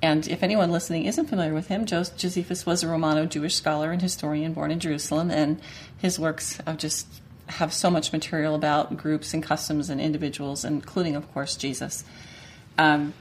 And 0.00 0.28
if 0.28 0.44
anyone 0.44 0.70
listening 0.70 1.06
isn't 1.06 1.26
familiar 1.26 1.52
with 1.52 1.66
him, 1.66 1.84
Josephus 1.84 2.64
was 2.64 2.84
a 2.84 2.88
Romano 2.88 3.26
Jewish 3.26 3.56
scholar 3.56 3.90
and 3.90 4.00
historian 4.00 4.52
born 4.52 4.70
in 4.70 4.78
Jerusalem, 4.78 5.28
and 5.32 5.60
his 5.96 6.20
works 6.20 6.60
are 6.68 6.74
just 6.74 7.08
have 7.48 7.72
so 7.72 7.90
much 7.90 8.12
material 8.12 8.54
about 8.54 8.96
groups 8.96 9.34
and 9.34 9.42
customs 9.42 9.90
and 9.90 10.00
individuals, 10.00 10.64
including, 10.64 11.16
of 11.16 11.32
course, 11.32 11.56
Jesus. 11.56 12.04
Um, 12.76 13.14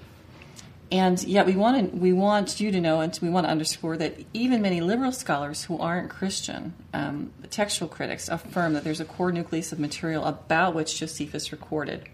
and 0.91 1.22
yet, 1.24 1.46
we 1.46 1.55
want 1.55 1.91
to, 1.91 1.98
we 1.98 2.13
want 2.13 2.62
you 2.62 2.72
to 2.72 2.79
know, 2.79 3.01
and 3.01 3.17
we 3.22 3.29
want 3.29 3.46
to 3.46 3.51
underscore 3.51 3.98
that 3.98 4.17
even 4.34 4.62
many 4.62 4.79
liberal 4.79 5.12
scholars 5.12 5.65
who 5.65 5.77
aren't 5.79 6.10
Christian, 6.10 6.74
um, 6.93 7.34
textual 7.50 7.89
critics, 7.89 8.29
affirm 8.29 8.74
that 8.74 8.86
there's 8.86 9.01
a 9.01 9.05
core 9.05 9.31
nucleus 9.31 9.74
of 9.74 9.79
material 9.79 10.24
about 10.24 10.74
which 10.74 10.98
Josephus 10.98 11.51
recorded. 11.51 12.07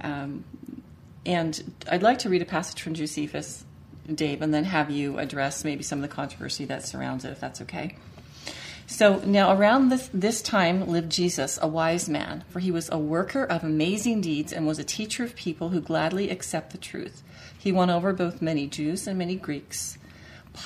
Um, 0.00 0.44
and 1.26 1.74
I'd 1.90 2.02
like 2.02 2.20
to 2.20 2.30
read 2.30 2.40
a 2.40 2.46
passage 2.46 2.80
from 2.80 2.94
Josephus, 2.94 3.64
Dave, 4.12 4.40
and 4.40 4.54
then 4.54 4.64
have 4.64 4.90
you 4.90 5.18
address 5.18 5.62
maybe 5.62 5.82
some 5.82 5.98
of 5.98 6.02
the 6.02 6.14
controversy 6.14 6.64
that 6.66 6.86
surrounds 6.86 7.26
it, 7.26 7.30
if 7.30 7.40
that's 7.40 7.60
okay. 7.62 7.96
So 8.90 9.22
now 9.24 9.56
around 9.56 9.88
this, 9.88 10.10
this 10.12 10.42
time 10.42 10.88
lived 10.88 11.12
Jesus, 11.12 11.60
a 11.62 11.68
wise 11.68 12.08
man, 12.08 12.42
for 12.48 12.58
he 12.58 12.72
was 12.72 12.90
a 12.90 12.98
worker 12.98 13.44
of 13.44 13.62
amazing 13.62 14.20
deeds 14.20 14.52
and 14.52 14.66
was 14.66 14.80
a 14.80 14.84
teacher 14.84 15.22
of 15.22 15.36
people 15.36 15.68
who 15.68 15.80
gladly 15.80 16.28
accept 16.28 16.72
the 16.72 16.76
truth. 16.76 17.22
He 17.56 17.70
won 17.70 17.88
over 17.88 18.12
both 18.12 18.42
many 18.42 18.66
Jews 18.66 19.06
and 19.06 19.16
many 19.16 19.36
Greeks. 19.36 19.96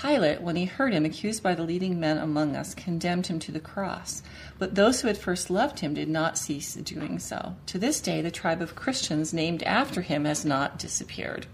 Pilate, 0.01 0.41
when 0.41 0.57
he 0.57 0.65
heard 0.65 0.95
him 0.95 1.05
accused 1.05 1.43
by 1.43 1.55
the 1.55 1.65
leading 1.65 2.01
men 2.01 2.17
among 2.17 2.57
us, 2.57 2.75
condemned 2.75 3.27
him 3.27 3.39
to 3.41 3.53
the 3.53 3.61
cross. 3.61 4.23
But 4.59 4.75
those 4.75 5.03
who 5.03 5.09
had 5.09 5.19
first 5.19 5.51
loved 5.51 5.81
him 5.81 5.93
did 5.93 6.09
not 6.09 6.39
cease 6.39 6.75
doing 6.75 7.19
so. 7.19 7.55
To 7.67 7.79
this 7.79 8.01
day, 8.01 8.23
the 8.23 8.31
tribe 8.31 8.63
of 8.63 8.75
Christians 8.75 9.35
named 9.35 9.63
after 9.65 10.01
him 10.01 10.25
has 10.25 10.47
not 10.47 10.79
disappeared. 10.79 11.47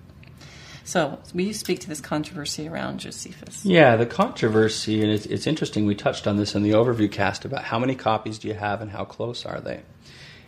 So, 0.85 1.19
will 1.35 1.43
you 1.43 1.55
speak 1.55 1.81
to 1.81 1.89
this 1.89 2.01
controversy 2.01 2.69
around 2.69 3.01
Josephus? 3.01 3.65
Yeah, 3.65 3.97
the 3.97 4.07
controversy, 4.07 5.03
and 5.03 5.11
it's, 5.11 5.27
it's 5.27 5.47
interesting. 5.47 5.87
We 5.87 5.95
touched 5.95 6.27
on 6.27 6.37
this 6.37 6.55
in 6.55 6.63
the 6.63 6.73
overview 6.73 7.11
cast 7.11 7.45
about 7.45 7.65
how 7.65 7.79
many 7.79 7.95
copies 7.95 8.39
do 8.39 8.49
you 8.49 8.55
have 8.55 8.81
and 8.81 8.91
how 8.91 9.05
close 9.05 9.45
are 9.45 9.61
they. 9.61 9.83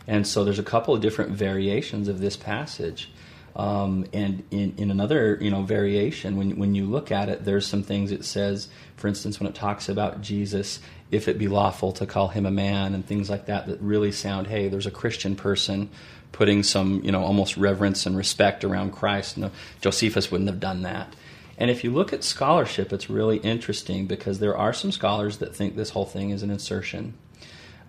And 0.07 0.27
so 0.27 0.43
there's 0.43 0.59
a 0.59 0.63
couple 0.63 0.93
of 0.93 1.01
different 1.01 1.31
variations 1.31 2.07
of 2.07 2.19
this 2.19 2.35
passage. 2.35 3.11
Um, 3.55 4.07
and 4.13 4.43
in, 4.49 4.73
in 4.77 4.89
another 4.89 5.37
you 5.39 5.51
know 5.51 5.61
variation, 5.61 6.37
when 6.37 6.57
when 6.57 6.73
you 6.73 6.85
look 6.85 7.11
at 7.11 7.29
it, 7.29 7.45
there's 7.45 7.67
some 7.67 7.83
things 7.83 8.11
it 8.11 8.25
says. 8.25 8.67
For 8.95 9.07
instance, 9.07 9.39
when 9.39 9.47
it 9.47 9.53
talks 9.53 9.89
about 9.89 10.21
Jesus, 10.21 10.79
if 11.11 11.27
it 11.27 11.37
be 11.37 11.47
lawful 11.47 11.91
to 11.93 12.07
call 12.07 12.29
him 12.29 12.47
a 12.47 12.51
man, 12.51 12.95
and 12.95 13.05
things 13.05 13.29
like 13.29 13.45
that, 13.45 13.67
that 13.67 13.79
really 13.79 14.11
sound, 14.11 14.47
hey, 14.47 14.69
there's 14.69 14.87
a 14.87 14.91
Christian 14.91 15.35
person 15.35 15.91
putting 16.33 16.63
some 16.63 17.01
you 17.05 17.11
know 17.11 17.23
almost 17.23 17.55
reverence 17.55 18.05
and 18.05 18.17
respect 18.17 18.65
around 18.65 18.91
Christ. 18.91 19.37
No, 19.37 19.51
Josephus 19.79 20.29
wouldn't 20.29 20.49
have 20.49 20.59
done 20.59 20.81
that. 20.81 21.15
And 21.57 21.71
if 21.71 21.83
you 21.83 21.91
look 21.91 22.11
at 22.11 22.23
scholarship, 22.23 22.91
it's 22.91 23.09
really 23.09 23.37
interesting 23.37 24.07
because 24.07 24.39
there 24.39 24.57
are 24.57 24.73
some 24.73 24.91
scholars 24.91 25.37
that 25.37 25.55
think 25.55 25.75
this 25.75 25.91
whole 25.91 26.05
thing 26.05 26.31
is 26.31 26.43
an 26.43 26.49
insertion. 26.49 27.13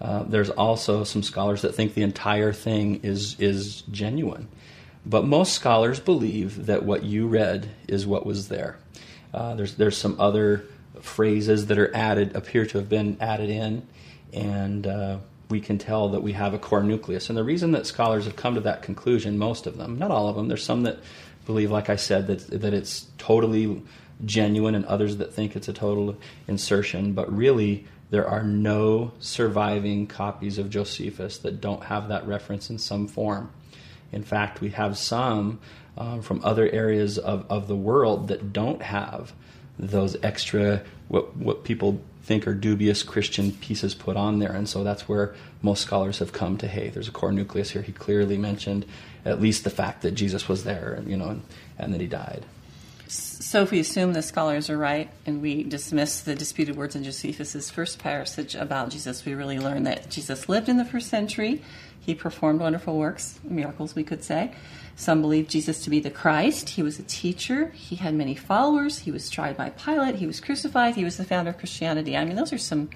Uh, 0.00 0.22
there's 0.24 0.50
also 0.50 1.02
some 1.02 1.22
scholars 1.22 1.62
that 1.62 1.74
think 1.74 1.94
the 1.94 2.02
entire 2.02 2.52
thing 2.52 3.00
is 3.02 3.38
is 3.40 3.82
genuine. 3.90 4.48
But 5.06 5.24
most 5.26 5.52
scholars 5.52 6.00
believe 6.00 6.66
that 6.66 6.84
what 6.84 7.04
you 7.04 7.26
read 7.26 7.70
is 7.88 8.06
what 8.06 8.24
was 8.24 8.48
there. 8.48 8.78
Uh, 9.32 9.54
there's 9.54 9.74
there's 9.74 9.96
some 9.96 10.20
other 10.20 10.66
phrases 11.00 11.66
that 11.66 11.78
are 11.78 11.94
added 11.94 12.36
appear 12.36 12.64
to 12.66 12.78
have 12.78 12.88
been 12.88 13.16
added 13.20 13.50
in, 13.50 13.86
and 14.32 14.86
uh, 14.86 15.18
we 15.50 15.60
can 15.60 15.78
tell 15.78 16.08
that 16.10 16.22
we 16.22 16.32
have 16.32 16.54
a 16.54 16.58
core 16.58 16.82
nucleus. 16.82 17.28
And 17.28 17.36
the 17.36 17.44
reason 17.44 17.72
that 17.72 17.86
scholars 17.86 18.24
have 18.24 18.36
come 18.36 18.54
to 18.54 18.60
that 18.62 18.82
conclusion, 18.82 19.38
most 19.38 19.66
of 19.66 19.76
them, 19.76 19.98
not 19.98 20.10
all 20.10 20.28
of 20.28 20.36
them, 20.36 20.48
there's 20.48 20.64
some 20.64 20.82
that 20.84 20.98
believe, 21.46 21.70
like 21.70 21.90
I 21.90 21.96
said, 21.96 22.26
that 22.28 22.60
that 22.62 22.74
it's 22.74 23.06
totally 23.18 23.82
genuine, 24.24 24.74
and 24.74 24.84
others 24.86 25.16
that 25.18 25.34
think 25.34 25.56
it's 25.56 25.68
a 25.68 25.72
total 25.72 26.16
insertion. 26.48 27.12
But 27.12 27.34
really, 27.34 27.86
there 28.10 28.26
are 28.26 28.42
no 28.42 29.12
surviving 29.18 30.06
copies 30.06 30.58
of 30.58 30.70
Josephus 30.70 31.38
that 31.38 31.60
don't 31.60 31.84
have 31.84 32.08
that 32.08 32.26
reference 32.26 32.70
in 32.70 32.78
some 32.78 33.08
form. 33.08 33.50
In 34.12 34.22
fact, 34.22 34.60
we 34.60 34.70
have 34.70 34.96
some 34.96 35.58
um, 35.98 36.22
from 36.22 36.40
other 36.44 36.68
areas 36.70 37.18
of, 37.18 37.44
of 37.50 37.68
the 37.68 37.76
world 37.76 38.28
that 38.28 38.52
don't 38.52 38.82
have 38.82 39.32
those 39.78 40.16
extra, 40.22 40.82
what, 41.08 41.36
what 41.36 41.64
people 41.64 42.00
think 42.24 42.46
are 42.46 42.54
dubious 42.54 43.02
Christian 43.02 43.52
pieces 43.52 43.94
put 43.94 44.16
on 44.16 44.38
there. 44.38 44.52
And 44.52 44.68
so 44.68 44.82
that's 44.82 45.08
where 45.08 45.34
most 45.62 45.82
scholars 45.82 46.18
have 46.18 46.32
come 46.32 46.56
to 46.58 46.66
hey, 46.66 46.88
there's 46.88 47.08
a 47.08 47.12
core 47.12 47.32
nucleus 47.32 47.70
here. 47.70 47.82
He 47.82 47.92
clearly 47.92 48.38
mentioned 48.38 48.86
at 49.24 49.40
least 49.40 49.64
the 49.64 49.70
fact 49.70 50.02
that 50.02 50.12
Jesus 50.12 50.48
was 50.48 50.64
there, 50.64 50.94
and, 50.94 51.08
you 51.08 51.16
know, 51.16 51.28
and, 51.28 51.42
and 51.78 51.94
that 51.94 52.00
he 52.00 52.06
died. 52.06 52.44
So, 53.06 53.62
if 53.62 53.70
we 53.70 53.80
assume 53.80 54.14
the 54.14 54.22
scholars 54.22 54.70
are 54.70 54.78
right 54.78 55.10
and 55.26 55.42
we 55.42 55.62
dismiss 55.62 56.20
the 56.20 56.34
disputed 56.34 56.76
words 56.76 56.96
in 56.96 57.04
Josephus' 57.04 57.70
first 57.70 57.98
passage 57.98 58.54
about 58.54 58.90
Jesus, 58.90 59.24
we 59.24 59.34
really 59.34 59.58
learn 59.58 59.84
that 59.84 60.10
Jesus 60.10 60.48
lived 60.48 60.68
in 60.68 60.78
the 60.78 60.84
first 60.84 61.08
century. 61.08 61.62
He 62.04 62.14
performed 62.14 62.60
wonderful 62.60 62.98
works, 62.98 63.38
miracles, 63.42 63.94
we 63.94 64.04
could 64.04 64.22
say. 64.22 64.52
Some 64.96 65.22
believe 65.22 65.48
Jesus 65.48 65.82
to 65.84 65.90
be 65.90 66.00
the 66.00 66.10
Christ. 66.10 66.70
He 66.70 66.82
was 66.82 66.98
a 66.98 67.02
teacher. 67.02 67.68
He 67.70 67.96
had 67.96 68.14
many 68.14 68.34
followers. 68.34 68.98
He 69.00 69.10
was 69.10 69.30
tried 69.30 69.56
by 69.56 69.70
Pilate. 69.70 70.16
He 70.16 70.26
was 70.26 70.38
crucified. 70.38 70.94
He 70.94 71.04
was 71.04 71.16
the 71.16 71.24
founder 71.24 71.50
of 71.50 71.58
Christianity. 71.58 72.16
I 72.16 72.24
mean, 72.24 72.36
those 72.36 72.52
are 72.52 72.58
some 72.58 72.90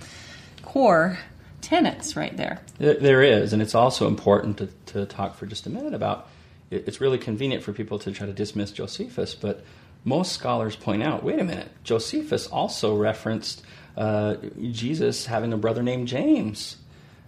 core 0.62 1.18
tenets 1.60 2.16
right 2.16 2.36
there. 2.36 2.60
There, 2.78 3.22
is, 3.22 3.52
and 3.52 3.62
it's 3.62 3.74
also 3.74 4.06
important 4.06 4.58
to, 4.58 4.68
to 4.92 5.06
talk 5.06 5.36
for 5.36 5.46
just 5.46 5.66
a 5.66 5.70
minute 5.70 5.94
about. 5.94 6.28
It's 6.70 7.00
really 7.00 7.18
convenient 7.18 7.64
for 7.64 7.72
people 7.72 7.98
to 8.00 8.12
try 8.12 8.26
to 8.26 8.32
dismiss 8.32 8.70
Josephus, 8.72 9.34
but 9.34 9.64
most 10.04 10.32
scholars 10.32 10.76
point 10.76 11.02
out, 11.02 11.24
wait 11.24 11.40
a 11.40 11.44
minute, 11.44 11.70
Josephus 11.82 12.46
also 12.46 12.94
referenced 12.94 13.62
uh, 13.96 14.36
Jesus 14.70 15.26
having 15.26 15.52
a 15.52 15.56
brother 15.56 15.82
named 15.82 16.08
James. 16.08 16.76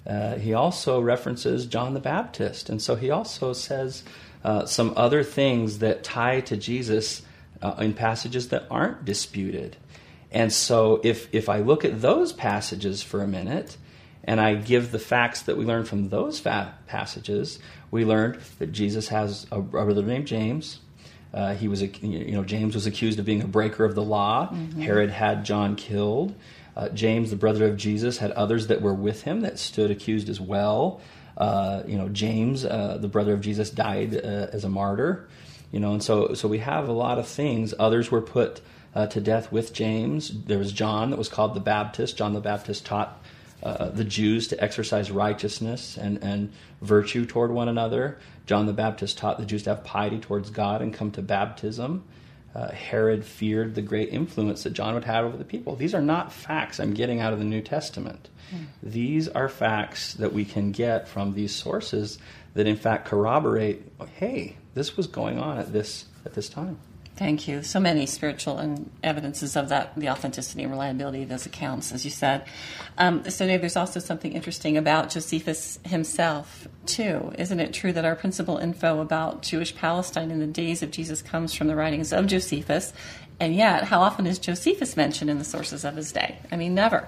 Uh, 0.07 0.37
he 0.37 0.55
also 0.55 1.01
references 1.01 1.67
John 1.67 1.95
the 1.95 2.01
Baptist, 2.01 2.69
and 2.69 2.81
so 2.81 2.97
he 2.97 3.11
also 3.11 3.53
says 3.53 4.03
uh, 4.45 4.65
some 4.67 4.95
other 4.97 5.23
things 5.23 5.81
that 5.81 6.03
tie 6.03 6.41
to 6.43 6.57
Jesus 6.57 7.23
uh, 7.63 7.75
in 7.79 7.93
passages 7.93 8.49
that 8.49 8.65
aren't 8.71 9.05
disputed. 9.05 9.77
And 10.33 10.53
so, 10.53 11.01
if 11.03 11.33
if 11.35 11.49
I 11.49 11.59
look 11.59 11.85
at 11.85 12.01
those 12.01 12.33
passages 12.33 13.03
for 13.03 13.23
a 13.23 13.27
minute, 13.27 13.77
and 14.25 14.41
I 14.41 14.55
give 14.55 14.93
the 14.93 14.99
facts 14.99 15.43
that 15.43 15.57
we 15.57 15.65
learned 15.65 15.89
from 15.89 16.09
those 16.09 16.39
fa- 16.39 16.75
passages, 16.87 17.59
we 17.91 18.05
learned 18.05 18.41
that 18.59 18.73
Jesus 18.73 19.09
has 19.09 19.47
a 19.51 19.61
brother 19.61 20.03
named 20.03 20.27
James. 20.27 20.79
Uh, 21.33 21.55
he 21.55 21.69
was, 21.69 21.83
you 21.83 22.33
know, 22.33 22.45
James 22.45 22.75
was 22.75 22.87
accused 22.87 23.19
of 23.19 23.25
being 23.25 23.43
a 23.43 23.47
breaker 23.47 23.85
of 23.85 23.95
the 23.95 24.03
law. 24.03 24.49
Mm-hmm. 24.49 24.81
Herod 24.81 25.11
had 25.11 25.45
John 25.45 25.77
killed. 25.77 26.35
Uh, 26.77 26.89
James, 26.91 27.31
the 27.31 27.37
brother 27.37 27.67
of 27.67 27.77
Jesus, 27.77 28.19
had 28.19 28.31
others 28.33 28.69
that 28.69 28.81
were 28.81 28.95
with 28.95 29.23
him 29.23 29.41
that 29.41 29.59
stood 29.59 29.91
accused 29.91 30.29
as 30.29 30.41
well. 30.41 31.01
Uh, 31.37 31.83
you 31.87 31.97
know, 31.97 32.09
James, 32.09 32.65
uh, 32.65 32.99
the 33.01 33.09
brother 33.09 33.33
of 33.33 33.41
Jesus, 33.41 33.71
died 33.71 34.15
uh, 34.15 34.49
as 34.53 34.65
a 34.65 34.69
martyr. 34.69 35.29
You 35.73 35.81
know, 35.81 35.93
and 35.93 36.03
so 36.03 36.35
so 36.35 36.49
we 36.49 36.59
have 36.59 36.89
a 36.89 36.93
lot 36.93 37.19
of 37.19 37.29
things. 37.29 37.75
Others 37.79 38.11
were 38.11 38.21
put 38.21 38.61
uh, 38.95 39.07
to 39.07 39.21
death 39.21 39.53
with 39.53 39.73
James. 39.73 40.31
There 40.45 40.59
was 40.59 40.73
John 40.73 41.11
that 41.11 41.17
was 41.17 41.29
called 41.29 41.55
the 41.55 41.61
Baptist. 41.61 42.17
John 42.17 42.35
the 42.35 42.41
Baptist 42.41 42.85
taught 42.85 43.23
uh, 43.63 43.91
the 43.91 44.05
Jews 44.05 44.49
to 44.49 44.63
exercise 44.63 45.11
righteousness 45.11 45.97
and, 45.97 46.23
and 46.23 46.53
virtue 46.81 47.27
toward 47.27 47.51
one 47.51 47.69
another. 47.69 48.19
John 48.47 48.67
the 48.67 48.73
Baptist 48.73 49.19
taught 49.19 49.39
the 49.39 49.47
Jews 49.47 49.63
to 49.65 49.71
have 49.71 49.85
piety 49.85 50.19
towards 50.19 50.51
God 50.51 50.83
and 50.83 50.93
come 50.93 51.11
to 51.13 51.23
baptism. 51.23 52.05
Uh, 52.55 52.73
Herod 52.73 53.25
feared 53.25 53.75
the 53.75 53.83
great 53.83 54.09
influence 54.09 54.65
that 54.65 54.73
John 54.73 54.95
would 54.95 55.05
have 55.05 55.25
over 55.25 55.37
the 55.37 55.45
people. 55.45 55.77
These 55.77 55.95
are 55.95 56.03
not 56.03 56.33
facts 56.33 56.81
I'm 56.81 56.95
getting 56.95 57.21
out 57.21 57.33
of 57.33 57.39
the 57.39 57.45
New 57.45 57.61
Testament. 57.63 58.29
Mm. 58.53 58.67
These 58.83 59.29
are 59.29 59.49
facts 59.49 60.15
that 60.15 60.33
we 60.33 60.45
can 60.45 60.73
get 60.73 61.07
from 61.07 61.35
these 61.35 61.55
sources 61.55 62.19
that, 62.55 62.67
in 62.67 62.77
fact, 62.77 63.07
corroborate. 63.07 63.85
Hey, 64.17 64.57
this 64.75 64.97
was 64.97 65.07
going 65.07 65.39
on 65.39 65.59
at 65.59 65.73
this 65.73 66.07
at 66.25 66.35
this 66.35 66.49
time. 66.49 66.79
Thank 67.21 67.47
you. 67.47 67.63
So 67.63 67.81
many 67.81 68.07
spiritual 68.07 68.57
and 68.57 68.91
evidences 69.03 69.55
of 69.55 69.69
that, 69.69 69.95
the 69.95 70.09
authenticity 70.09 70.63
and 70.63 70.73
reliability 70.73 71.23
of 71.23 71.29
those 71.29 71.45
accounts, 71.45 71.93
as 71.93 72.03
you 72.03 72.11
said. 72.11 72.47
Um, 72.97 73.29
so, 73.29 73.47
Dave, 73.47 73.61
there's 73.61 73.77
also 73.77 74.01
something 74.01 74.33
interesting 74.33 74.79
about 74.79 75.11
Josephus 75.11 75.79
himself, 75.85 76.67
too. 76.87 77.31
Isn't 77.37 77.61
it 77.61 77.75
true 77.75 77.93
that 77.93 78.07
our 78.07 78.17
principal 78.17 78.57
info 78.57 79.01
about 79.01 79.43
Jewish 79.43 79.77
Palestine 79.77 80.31
in 80.31 80.41
the 80.41 80.47
days 80.47 80.83
of 80.83 80.93
Jesus 80.93 81.21
comes 81.21 81.53
from 81.53 81.67
the 81.67 81.77
writings 81.77 82.11
of 82.11 82.27
Josephus? 82.27 82.95
And 83.39 83.55
yet, 83.55 83.85
how 83.85 84.01
often 84.01 84.27
is 84.27 84.39
Josephus 84.39 84.97
mentioned 84.97 85.29
in 85.29 85.37
the 85.37 85.45
sources 85.45 85.85
of 85.85 85.97
his 85.97 86.13
day? 86.13 86.39
I 86.51 86.57
mean, 86.57 86.75
never. 86.75 87.07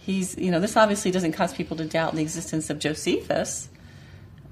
He's, 0.00 0.36
you 0.36 0.50
know, 0.50 0.60
this 0.60 0.76
obviously 0.76 1.10
doesn't 1.10 1.32
cause 1.32 1.54
people 1.54 1.78
to 1.78 1.86
doubt 1.86 2.14
the 2.14 2.20
existence 2.20 2.68
of 2.68 2.78
Josephus, 2.78 3.70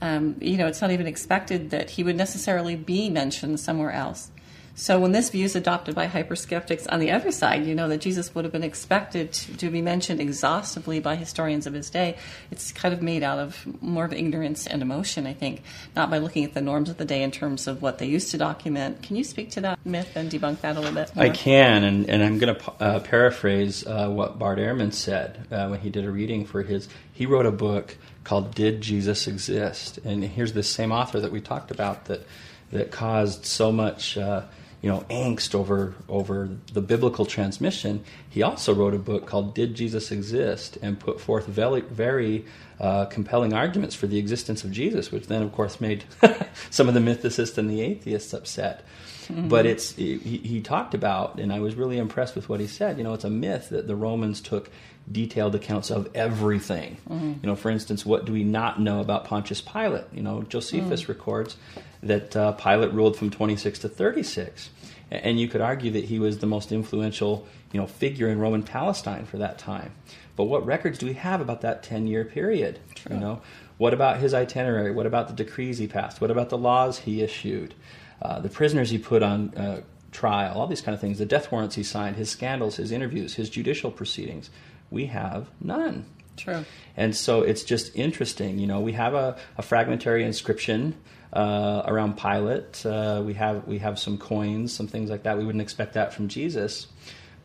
Um, 0.03 0.35
you 0.41 0.57
know, 0.57 0.67
it's 0.67 0.81
not 0.81 0.91
even 0.91 1.07
expected 1.07 1.71
that 1.71 1.91
he 1.91 2.03
would 2.03 2.17
necessarily 2.17 2.75
be 2.75 3.09
mentioned 3.09 3.61
somewhere 3.61 3.93
else. 3.93 4.32
So 4.75 4.99
when 4.99 5.13
this 5.13 5.29
view 5.29 5.45
is 5.45 5.55
adopted 5.55 5.95
by 5.95 6.09
hyperskeptics 6.09 6.87
on 6.91 6.99
the 6.99 7.11
other 7.11 7.31
side, 7.31 7.67
you 7.67 7.75
know 7.75 7.89
that 7.89 8.01
Jesus 8.01 8.35
would 8.35 8.45
have 8.45 8.53
been 8.53 8.63
expected 8.63 9.33
to, 9.33 9.57
to, 9.59 9.71
be 9.71 9.83
mentioned 9.83 10.21
exhaustively 10.21 10.99
by 10.99 11.17
historians 11.17 11.67
of 11.67 11.75
his 11.75 11.91
day. 11.91 12.17
It's 12.51 12.73
kind 12.73 12.95
of 12.95 13.03
made 13.03 13.23
out 13.23 13.39
of 13.39 13.83
more 13.83 14.07
of 14.07 14.15
ignorance 14.15 14.67
and 14.67 14.81
emotion, 14.81 15.27
I 15.27 15.35
think, 15.35 15.63
not 15.95 16.11
by 16.11 16.19
looking 16.19 16.45
at 16.45 16.55
the 16.55 16.63
norms 16.63 16.89
of 16.89 16.97
the 16.97 17.05
day 17.05 17.23
in 17.23 17.31
terms 17.31 17.67
of 17.67 17.83
what 17.83 17.99
they 17.99 18.07
used 18.07 18.31
to 18.31 18.39
document. 18.39 19.03
Can 19.03 19.17
you 19.17 19.25
speak 19.25 19.51
to 19.53 19.61
that 19.61 19.79
myth 19.85 20.17
and 20.17 20.31
debunk 20.31 20.63
that 20.63 20.77
a 20.77 20.81
little 20.81 20.95
bit? 20.95 21.15
More? 21.15 21.27
I 21.27 21.31
can, 21.31 21.85
and, 21.85 22.09
and 22.09 22.23
I'm 22.23 22.39
going 22.39 22.55
to 22.55 22.73
uh, 22.81 23.01
paraphrase 23.01 23.87
uh, 23.87 24.09
what 24.09 24.39
Bart 24.39 24.59
Ehrman 24.59 24.95
said 24.95 25.47
uh, 25.51 25.69
when 25.69 25.81
he 25.81 25.91
did 25.91 26.07
a 26.07 26.11
reading 26.11 26.47
for 26.47 26.63
his. 26.63 26.89
He 27.13 27.27
wrote 27.27 27.47
a 27.47 27.53
book 27.53 27.99
called 28.25 28.55
"Did 28.55 28.81
Jesus 28.81 29.27
Exist?" 29.27 29.99
and 29.99 30.25
here's 30.25 30.55
the 30.55 30.63
same 30.63 30.93
author 30.93 31.21
that 31.21 31.31
we 31.31 31.43
talked 31.43 31.71
about 31.71 32.07
that 32.07 32.27
that 32.71 32.91
caused 32.91 33.45
so 33.45 33.71
much 33.71 34.17
uh, 34.17 34.43
you 34.83 34.91
know 34.91 35.01
angst 35.09 35.55
over 35.55 35.95
over 36.09 36.51
the 36.73 36.83
biblical 36.83 37.25
transmission. 37.25 38.05
He 38.29 38.43
also 38.43 38.75
wrote 38.75 38.95
a 38.95 38.99
book 38.99 39.27
called 39.27 39.55
"Did 39.55 39.75
Jesus 39.75 40.11
Exist?" 40.11 40.77
and 40.83 40.99
put 40.99 41.21
forth 41.21 41.47
very 41.47 41.81
very 41.81 42.45
uh, 42.81 43.07
compelling 43.07 43.55
arguments 43.55 43.95
for 43.95 44.09
the 44.09 44.19
existence 44.19 44.65
of 44.65 44.73
Jesus, 44.73 45.13
which 45.13 45.29
then 45.29 45.43
of 45.43 45.53
course 45.53 45.81
made 45.81 46.05
some 46.71 46.89
of 46.89 46.95
the 46.95 47.01
mythicists 47.01 47.57
and 47.57 47.71
the 47.71 47.81
atheists 47.81 48.35
upset. 48.35 48.85
Mm-hmm. 49.29 49.49
But 49.49 49.67
it's 49.67 49.95
he, 49.95 50.19
he 50.19 50.61
talked 50.61 50.95
about, 50.95 51.39
and 51.39 51.53
I 51.53 51.61
was 51.61 51.77
really 51.77 51.97
impressed 51.97 52.35
with 52.35 52.49
what 52.49 52.59
he 52.59 52.67
said. 52.67 52.99
You 52.99 53.05
know, 53.05 53.15
it's 53.15 53.25
a 53.25 53.31
myth 53.31 53.69
that 53.69 53.87
the 53.87 53.95
Romans 53.95 54.41
took 54.41 54.69
detailed 55.11 55.55
accounts 55.55 55.91
of 55.91 56.09
everything. 56.15 56.97
Mm-hmm. 57.09 57.33
You 57.43 57.47
know, 57.47 57.57
for 57.57 57.71
instance, 57.71 58.07
what 58.07 58.25
do 58.25 58.33
we 58.33 58.45
not 58.45 58.81
know 58.81 59.01
about 59.01 59.25
Pontius 59.25 59.61
Pilate? 59.61 60.05
You 60.13 60.23
know, 60.23 60.43
Josephus 60.43 61.05
mm. 61.05 61.09
records 61.09 61.57
that 62.03 62.37
uh, 62.37 62.53
Pilate 62.53 62.93
ruled 62.93 63.17
from 63.17 63.31
26 63.31 63.81
to 63.81 63.89
36, 63.89 64.71
and 65.11 65.41
you 65.41 65.49
could 65.49 65.61
argue 65.61 65.91
that 65.93 66.05
he 66.05 66.19
was 66.19 66.39
the 66.39 66.47
most 66.47 66.73
influential, 66.73 67.47
you 67.73 67.81
know, 67.81 67.87
figure 67.87 68.29
in 68.29 68.39
Roman 68.39 68.63
Palestine 68.63 69.25
for 69.25 69.39
that 69.39 69.59
time. 69.59 69.93
But 70.37 70.45
what 70.45 70.65
records 70.65 70.99
do 70.99 71.07
we 71.07 71.15
have 71.15 71.41
about 71.41 71.61
that 71.61 71.83
10-year 71.83 72.25
period? 72.25 72.79
True. 72.95 73.17
You 73.17 73.21
know, 73.21 73.43
what 73.79 73.93
about 73.93 74.19
his 74.19 74.33
itinerary? 74.33 74.91
What 74.91 75.07
about 75.07 75.29
the 75.29 75.35
decrees 75.35 75.79
he 75.79 75.87
passed? 75.87 76.21
What 76.21 76.31
about 76.31 76.49
the 76.49 76.59
laws 76.59 77.01
he 77.01 77.21
issued? 77.23 77.75
Uh, 78.21 78.39
the 78.41 78.49
prisoners 78.49 78.91
he 78.91 78.99
put 78.99 79.23
on 79.23 79.53
uh, 79.55 79.83
trial, 80.13 80.61
all 80.61 80.67
these 80.67 80.81
kind 80.81 80.95
of 80.95 81.01
things, 81.01 81.19
the 81.19 81.27
death 81.27 81.51
warrants 81.51 81.75
he 81.75 81.83
signed, 81.83 82.17
his 82.17 82.31
scandals, 82.31 82.77
his 82.77 82.93
interviews, 82.93 83.35
his 83.35 83.51
judicial 83.51 83.91
proceedings 83.91 84.51
we 84.93 85.07
have 85.07 85.49
none. 85.61 86.05
True. 86.37 86.65
And 86.97 87.15
so 87.15 87.43
it's 87.43 87.65
just 87.65 87.95
interesting. 87.95 88.59
You 88.59 88.67
know, 88.67 88.81
we 88.81 88.93
have 88.93 89.15
a, 89.15 89.37
a 89.59 89.63
fragmentary 89.63 90.25
inscription 90.25 90.95
uh, 91.33 91.83
around 91.87 92.19
Pilate. 92.19 92.85
Uh, 92.85 93.23
we 93.25 93.35
have 93.35 93.67
we 93.67 93.79
have 93.79 93.99
some 93.99 94.19
coins, 94.19 94.73
some 94.73 94.87
things 94.87 95.11
like 95.11 95.25
that. 95.25 95.39
We 95.39 95.45
wouldn't 95.45 95.63
expect 95.63 95.95
that 95.95 96.13
from 96.13 96.29
Jesus, 96.29 96.87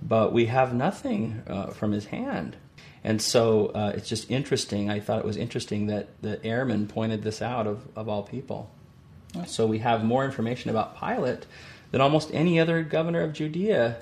but 0.02 0.34
we 0.34 0.46
have 0.48 0.74
nothing 0.74 1.44
uh, 1.48 1.68
from 1.68 1.92
his 1.92 2.06
hand. 2.06 2.58
And 3.04 3.22
so 3.22 3.68
uh, 3.68 3.94
it's 3.96 4.10
just 4.10 4.30
interesting. 4.30 4.90
I 4.90 5.00
thought 5.00 5.20
it 5.20 5.26
was 5.26 5.38
interesting 5.38 5.88
that 5.88 6.22
that 6.22 6.44
Ehrman 6.44 6.88
pointed 6.90 7.24
this 7.24 7.42
out 7.42 7.68
of, 7.68 7.88
of 7.96 8.10
all 8.10 8.24
people. 8.24 8.72
So 9.46 9.68
we 9.68 9.80
have 9.80 10.04
more 10.04 10.26
information 10.26 10.72
about 10.72 11.00
Pilate 11.00 11.46
than 11.92 12.02
almost 12.02 12.32
any 12.34 12.60
other 12.60 12.82
governor 12.82 13.22
of 13.22 13.34
Judea 13.34 13.98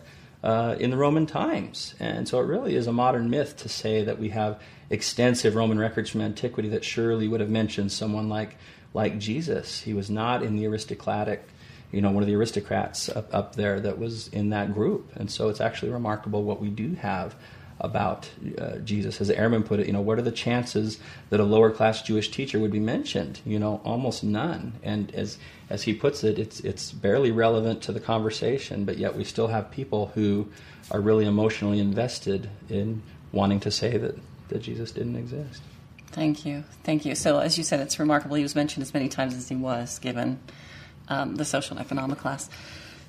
uh, 0.46 0.76
in 0.80 0.92
the 0.92 0.98
Roman 0.98 1.26
times. 1.26 1.96
And 2.00 2.28
so 2.28 2.40
it 2.40 2.46
really 2.46 2.76
is 2.76 2.86
a 2.86 2.94
modern 2.94 3.32
myth 3.32 3.58
to 3.58 3.70
say 3.70 4.04
that 4.04 4.20
we 4.20 4.30
have 4.30 4.62
extensive 4.92 5.56
Roman 5.56 5.80
records 5.80 6.12
from 6.12 6.22
antiquity 6.22 6.70
that 6.70 6.86
surely 6.86 7.28
would 7.28 7.40
have 7.40 7.50
mentioned 7.50 7.92
someone 7.92 8.30
like, 8.30 8.56
like 8.94 9.18
Jesus. 9.18 9.82
He 9.82 9.96
was 9.96 10.12
not 10.12 10.44
in 10.44 10.56
the 10.56 10.68
aristocratic, 10.68 11.48
you 11.92 12.00
know, 12.00 12.12
one 12.12 12.22
of 12.22 12.28
the 12.28 12.36
aristocrats 12.36 13.10
up, 13.10 13.34
up 13.34 13.56
there 13.56 13.80
that 13.80 13.98
was 13.98 14.28
in 14.28 14.52
that 14.52 14.72
group. 14.72 15.12
And 15.16 15.32
so 15.32 15.50
it's 15.50 15.62
actually 15.62 15.92
remarkable 15.92 16.44
what 16.44 16.62
we 16.62 16.70
do 16.70 16.94
have 16.94 17.36
about 17.80 18.30
uh, 18.58 18.78
Jesus. 18.78 19.20
As 19.20 19.30
Ehrman 19.30 19.66
put 19.66 19.80
it, 19.80 19.88
you 19.88 19.94
know, 19.94 20.02
what 20.02 20.18
are 20.18 20.24
the 20.24 20.32
chances 20.32 21.00
that 21.30 21.40
a 21.40 21.44
lower 21.44 21.72
class 21.72 22.02
Jewish 22.02 22.32
teacher 22.32 22.60
would 22.60 22.72
be 22.72 22.80
mentioned? 22.80 23.42
You 23.46 23.60
know, 23.60 23.82
almost 23.84 24.24
none. 24.24 24.74
And 24.84 25.14
as 25.14 25.38
as 25.70 25.84
he 25.84 25.94
puts 25.94 26.24
it, 26.24 26.40
it's 26.40 26.60
it's 26.62 26.92
barely 26.92 27.32
relevant 27.32 27.82
to 27.84 27.92
the 27.92 28.00
conversation, 28.00 28.86
but 28.86 28.98
yet 28.98 29.16
we 29.16 29.24
still 29.24 29.48
have 29.48 29.72
people 29.72 30.12
who 30.16 30.48
are 30.92 31.02
really 31.02 31.26
emotionally 31.26 31.80
invested 31.80 32.50
in 32.70 33.02
wanting 33.32 33.60
to 33.60 33.72
say 33.72 33.98
that, 33.98 34.16
that 34.50 34.60
Jesus 34.60 34.92
didn't 34.92 35.16
exist. 35.16 35.62
Thank 36.08 36.46
you. 36.46 36.64
Thank 36.84 37.06
you. 37.06 37.16
So, 37.16 37.40
as 37.40 37.58
you 37.58 37.64
said, 37.64 37.82
it's 37.82 38.00
remarkable 38.00 38.36
he 38.36 38.44
was 38.44 38.56
mentioned 38.56 38.84
as 38.84 38.94
many 38.94 39.10
times 39.10 39.34
as 39.34 39.50
he 39.50 39.56
was, 39.56 40.00
given 40.00 40.40
um, 41.10 41.36
the 41.36 41.44
social 41.44 41.76
and 41.76 41.86
economic 41.86 42.20
class. 42.20 42.50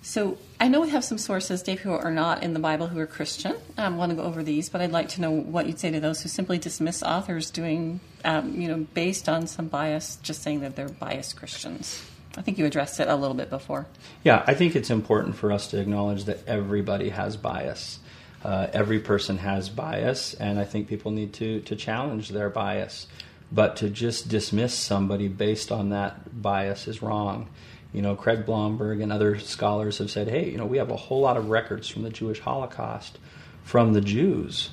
So 0.06 0.38
I 0.60 0.68
know 0.68 0.82
we 0.82 0.90
have 0.90 1.02
some 1.02 1.18
sources, 1.18 1.64
Dave, 1.64 1.80
who 1.80 1.90
are 1.90 2.12
not 2.12 2.44
in 2.44 2.52
the 2.52 2.60
Bible 2.60 2.86
who 2.86 3.00
are 3.00 3.08
Christian. 3.08 3.56
I 3.76 3.88
want 3.88 4.10
to 4.10 4.16
go 4.16 4.22
over 4.22 4.44
these, 4.44 4.68
but 4.68 4.80
I'd 4.80 4.92
like 4.92 5.08
to 5.10 5.20
know 5.20 5.32
what 5.32 5.66
you'd 5.66 5.80
say 5.80 5.90
to 5.90 5.98
those 5.98 6.22
who 6.22 6.28
simply 6.28 6.58
dismiss 6.58 7.02
authors 7.02 7.50
doing, 7.50 7.98
um, 8.24 8.54
you 8.54 8.68
know, 8.68 8.86
based 8.94 9.28
on 9.28 9.48
some 9.48 9.66
bias, 9.66 10.20
just 10.22 10.44
saying 10.44 10.60
that 10.60 10.76
they're 10.76 10.88
biased 10.88 11.34
Christians. 11.34 12.08
I 12.36 12.42
think 12.42 12.56
you 12.56 12.66
addressed 12.66 13.00
it 13.00 13.08
a 13.08 13.16
little 13.16 13.34
bit 13.34 13.50
before. 13.50 13.88
Yeah, 14.22 14.44
I 14.46 14.54
think 14.54 14.76
it's 14.76 14.90
important 14.90 15.34
for 15.34 15.50
us 15.50 15.66
to 15.72 15.80
acknowledge 15.80 16.26
that 16.26 16.46
everybody 16.46 17.08
has 17.08 17.36
bias. 17.36 17.98
Uh, 18.44 18.68
every 18.72 19.00
person 19.00 19.38
has 19.38 19.68
bias, 19.68 20.34
and 20.34 20.60
I 20.60 20.64
think 20.66 20.86
people 20.86 21.10
need 21.10 21.32
to, 21.34 21.62
to 21.62 21.74
challenge 21.74 22.28
their 22.28 22.48
bias. 22.48 23.08
But 23.50 23.74
to 23.76 23.90
just 23.90 24.28
dismiss 24.28 24.72
somebody 24.72 25.26
based 25.26 25.72
on 25.72 25.90
that 25.90 26.40
bias 26.40 26.86
is 26.86 27.02
wrong. 27.02 27.48
You 27.96 28.02
know, 28.02 28.14
Craig 28.14 28.44
Blomberg 28.44 29.00
and 29.00 29.10
other 29.10 29.38
scholars 29.38 29.96
have 29.98 30.10
said, 30.10 30.28
hey, 30.28 30.50
you 30.50 30.58
know, 30.58 30.66
we 30.66 30.76
have 30.76 30.90
a 30.90 30.96
whole 30.96 31.22
lot 31.22 31.38
of 31.38 31.48
records 31.48 31.88
from 31.88 32.02
the 32.02 32.10
Jewish 32.10 32.40
Holocaust 32.40 33.18
from 33.62 33.94
the 33.94 34.02
Jews 34.02 34.68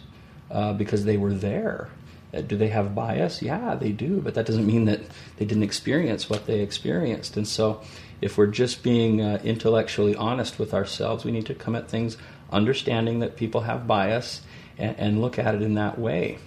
uh, 0.52 0.74
because 0.74 1.06
they 1.06 1.16
were 1.16 1.34
there. 1.34 1.88
Uh, 2.34 2.42
do 2.42 2.58
they 2.58 2.68
have 2.68 2.94
bias? 2.94 3.42
Yeah, 3.42 3.76
they 3.76 3.94
do, 3.94 4.20
but 4.20 4.34
that 4.34 4.46
doesn't 4.46 4.68
mean 4.68 4.84
that 4.86 5.00
they 5.38 5.46
didn't 5.46 5.64
experience 5.64 6.30
what 6.30 6.48
they 6.48 6.60
experienced. 6.60 7.38
And 7.38 7.48
so, 7.48 7.82
if 8.20 8.38
we're 8.38 8.48
just 8.48 8.84
being 8.84 9.22
uh, 9.22 9.40
intellectually 9.42 10.16
honest 10.16 10.60
with 10.60 10.74
ourselves, 10.74 11.24
we 11.24 11.32
need 11.32 11.46
to 11.46 11.56
come 11.56 11.76
at 11.76 11.88
things 11.88 12.18
understanding 12.52 13.20
that 13.20 13.38
people 13.38 13.62
have 13.62 13.88
bias 13.88 14.42
and, 14.78 14.98
and 15.00 15.22
look 15.22 15.40
at 15.40 15.56
it 15.56 15.62
in 15.62 15.76
that 15.76 15.98
way. 15.98 16.40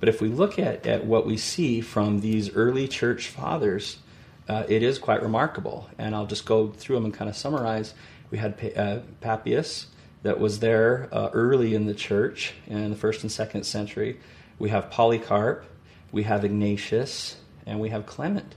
But 0.00 0.08
if 0.08 0.20
we 0.20 0.28
look 0.28 0.58
at, 0.58 0.84
at 0.84 1.06
what 1.06 1.26
we 1.26 1.36
see 1.36 1.80
from 1.80 2.20
these 2.22 2.52
early 2.56 2.88
church 2.88 3.28
fathers, 3.28 3.98
uh, 4.48 4.64
it 4.68 4.82
is 4.82 4.98
quite 4.98 5.22
remarkable. 5.22 5.88
And 5.98 6.14
I'll 6.14 6.26
just 6.26 6.44
go 6.44 6.68
through 6.68 6.96
them 6.96 7.06
and 7.06 7.14
kind 7.14 7.28
of 7.28 7.36
summarize. 7.36 7.94
We 8.30 8.38
had 8.38 8.72
uh, 8.76 9.00
Papias 9.20 9.86
that 10.22 10.40
was 10.40 10.60
there 10.60 11.08
uh, 11.12 11.30
early 11.32 11.74
in 11.74 11.86
the 11.86 11.94
church 11.94 12.54
in 12.66 12.90
the 12.90 12.96
first 12.96 13.22
and 13.22 13.30
second 13.30 13.64
century. 13.64 14.18
We 14.58 14.70
have 14.70 14.90
Polycarp, 14.90 15.64
we 16.12 16.22
have 16.22 16.44
Ignatius, 16.44 17.36
and 17.66 17.80
we 17.80 17.90
have 17.90 18.06
Clement. 18.06 18.54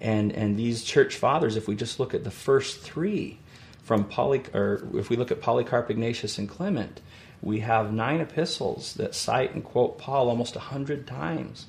And, 0.00 0.32
and 0.32 0.58
these 0.58 0.84
church 0.84 1.16
fathers, 1.16 1.56
if 1.56 1.68
we 1.68 1.74
just 1.74 1.98
look 1.98 2.14
at 2.14 2.24
the 2.24 2.30
first 2.30 2.80
three, 2.80 3.38
from 3.86 4.02
Poly, 4.02 4.42
or 4.52 4.88
if 4.94 5.10
we 5.10 5.16
look 5.16 5.30
at 5.30 5.40
Polycarp, 5.40 5.88
Ignatius, 5.90 6.38
and 6.38 6.48
Clement, 6.48 7.00
we 7.40 7.60
have 7.60 7.92
nine 7.92 8.20
epistles 8.20 8.94
that 8.94 9.14
cite 9.14 9.54
and 9.54 9.62
quote 9.62 9.96
Paul 9.96 10.28
almost 10.28 10.56
a 10.56 10.60
hundred 10.60 11.06
times. 11.06 11.66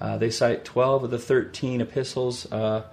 Uh, 0.00 0.16
they 0.16 0.30
cite 0.30 0.64
12 0.64 1.04
of 1.04 1.10
the 1.10 1.18
13 1.18 1.80
epistles, 1.80 2.50
uh, 2.52 2.84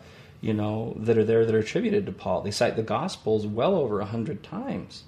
you 0.41 0.53
know, 0.53 0.95
that 0.99 1.17
are 1.17 1.23
there 1.23 1.45
that 1.45 1.55
are 1.55 1.59
attributed 1.59 2.05
to 2.05 2.11
Paul. 2.11 2.41
They 2.41 2.51
cite 2.51 2.75
the 2.75 2.83
Gospels 2.83 3.47
well 3.47 3.75
over 3.75 3.99
100 3.99 4.43
times. 4.43 5.03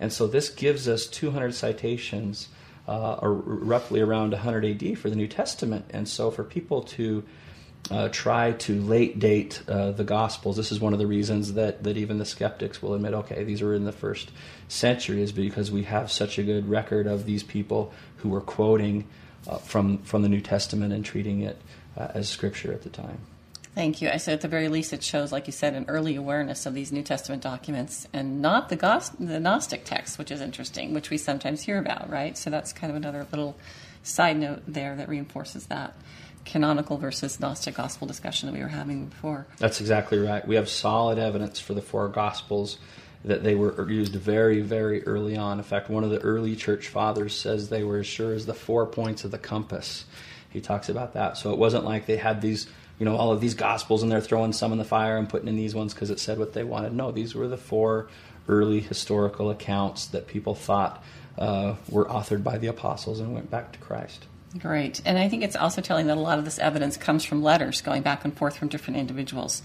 And 0.00 0.12
so 0.12 0.26
this 0.26 0.50
gives 0.50 0.88
us 0.88 1.06
200 1.06 1.54
citations, 1.54 2.48
uh, 2.88 3.14
or 3.22 3.32
roughly 3.32 4.00
around 4.00 4.32
100 4.32 4.64
AD 4.64 4.98
for 4.98 5.08
the 5.08 5.16
New 5.16 5.28
Testament. 5.28 5.86
And 5.90 6.08
so 6.08 6.30
for 6.30 6.42
people 6.42 6.82
to 6.82 7.24
uh, 7.90 8.08
try 8.08 8.52
to 8.52 8.80
late 8.80 9.18
date 9.18 9.62
uh, 9.68 9.92
the 9.92 10.04
Gospels. 10.04 10.56
This 10.56 10.72
is 10.72 10.80
one 10.80 10.92
of 10.92 10.98
the 10.98 11.06
reasons 11.06 11.54
that, 11.54 11.82
that 11.84 11.96
even 11.96 12.18
the 12.18 12.24
skeptics 12.24 12.82
will 12.82 12.94
admit, 12.94 13.14
okay, 13.14 13.44
these 13.44 13.62
were 13.62 13.74
in 13.74 13.84
the 13.84 13.92
first 13.92 14.30
century, 14.68 15.22
is 15.22 15.32
because 15.32 15.70
we 15.70 15.84
have 15.84 16.10
such 16.10 16.38
a 16.38 16.42
good 16.42 16.68
record 16.68 17.06
of 17.06 17.26
these 17.26 17.42
people 17.42 17.92
who 18.16 18.30
were 18.30 18.40
quoting 18.40 19.06
uh, 19.48 19.58
from 19.58 19.98
from 19.98 20.22
the 20.22 20.28
New 20.28 20.40
Testament 20.40 20.92
and 20.92 21.04
treating 21.04 21.40
it 21.42 21.60
uh, 21.96 22.08
as 22.14 22.28
scripture 22.28 22.72
at 22.72 22.82
the 22.82 22.90
time. 22.90 23.18
Thank 23.74 24.00
you. 24.00 24.08
I 24.08 24.18
said 24.18 24.34
at 24.34 24.40
the 24.40 24.48
very 24.48 24.68
least, 24.68 24.92
it 24.92 25.02
shows, 25.02 25.32
like 25.32 25.48
you 25.48 25.52
said, 25.52 25.74
an 25.74 25.86
early 25.88 26.14
awareness 26.14 26.64
of 26.64 26.74
these 26.74 26.92
New 26.92 27.02
Testament 27.02 27.42
documents 27.42 28.06
and 28.12 28.40
not 28.40 28.68
the, 28.68 28.76
Gos- 28.76 29.08
the 29.18 29.40
Gnostic 29.40 29.84
text, 29.84 30.16
which 30.16 30.30
is 30.30 30.40
interesting, 30.40 30.94
which 30.94 31.10
we 31.10 31.18
sometimes 31.18 31.62
hear 31.62 31.78
about, 31.78 32.08
right? 32.08 32.38
So 32.38 32.50
that's 32.50 32.72
kind 32.72 32.92
of 32.92 32.96
another 32.96 33.26
little 33.32 33.56
side 34.04 34.36
note 34.36 34.62
there 34.68 34.94
that 34.94 35.08
reinforces 35.08 35.66
that 35.66 35.96
canonical 36.44 36.98
versus 36.98 37.40
Gnostic 37.40 37.74
gospel 37.74 38.06
discussion 38.06 38.46
that 38.46 38.52
we 38.52 38.62
were 38.62 38.68
having 38.68 39.06
before. 39.06 39.46
That's 39.58 39.80
exactly 39.80 40.18
right. 40.18 40.46
We 40.46 40.54
have 40.54 40.68
solid 40.68 41.18
evidence 41.18 41.58
for 41.58 41.74
the 41.74 41.82
four 41.82 42.06
gospels 42.08 42.78
that 43.24 43.42
they 43.42 43.54
were 43.54 43.88
used 43.90 44.14
very, 44.14 44.60
very 44.60 45.02
early 45.04 45.36
on. 45.36 45.58
In 45.58 45.64
fact, 45.64 45.88
one 45.88 46.04
of 46.04 46.10
the 46.10 46.20
early 46.20 46.56
church 46.56 46.88
fathers 46.88 47.34
says 47.34 47.68
they 47.68 47.82
were 47.82 47.98
as 47.98 48.06
sure 48.06 48.34
as 48.34 48.46
the 48.46 48.54
four 48.54 48.86
points 48.86 49.24
of 49.24 49.30
the 49.30 49.38
compass. 49.38 50.04
He 50.50 50.60
talks 50.60 50.88
about 50.88 51.14
that. 51.14 51.36
So 51.36 51.52
it 51.52 51.58
wasn't 51.58 51.84
like 51.84 52.06
they 52.06 52.16
had 52.16 52.40
these 52.40 52.66
you 52.98 53.04
know 53.04 53.16
all 53.16 53.32
of 53.32 53.40
these 53.40 53.54
gospels 53.54 54.02
and 54.02 54.12
they're 54.12 54.20
throwing 54.20 54.52
some 54.52 54.72
in 54.72 54.78
the 54.78 54.84
fire 54.84 55.16
and 55.16 55.28
putting 55.28 55.48
in 55.48 55.56
these 55.56 55.74
ones 55.74 55.92
because 55.94 56.10
it 56.10 56.20
said 56.20 56.38
what 56.38 56.52
they 56.52 56.64
wanted. 56.64 56.92
No, 56.92 57.10
these 57.10 57.34
were 57.34 57.48
the 57.48 57.56
four 57.56 58.08
early 58.48 58.80
historical 58.80 59.50
accounts 59.50 60.06
that 60.08 60.26
people 60.26 60.54
thought 60.54 61.02
uh, 61.38 61.74
were 61.88 62.04
authored 62.04 62.44
by 62.44 62.58
the 62.58 62.66
apostles 62.66 63.20
and 63.20 63.34
went 63.34 63.50
back 63.50 63.72
to 63.72 63.78
Christ. 63.78 64.26
Great. 64.58 65.00
And 65.04 65.18
I 65.18 65.28
think 65.28 65.42
it's 65.42 65.56
also 65.56 65.80
telling 65.80 66.06
that 66.06 66.16
a 66.16 66.20
lot 66.20 66.38
of 66.38 66.44
this 66.44 66.58
evidence 66.58 66.96
comes 66.96 67.24
from 67.24 67.42
letters 67.42 67.80
going 67.80 68.02
back 68.02 68.24
and 68.24 68.36
forth 68.36 68.56
from 68.56 68.68
different 68.68 68.98
individuals. 68.98 69.62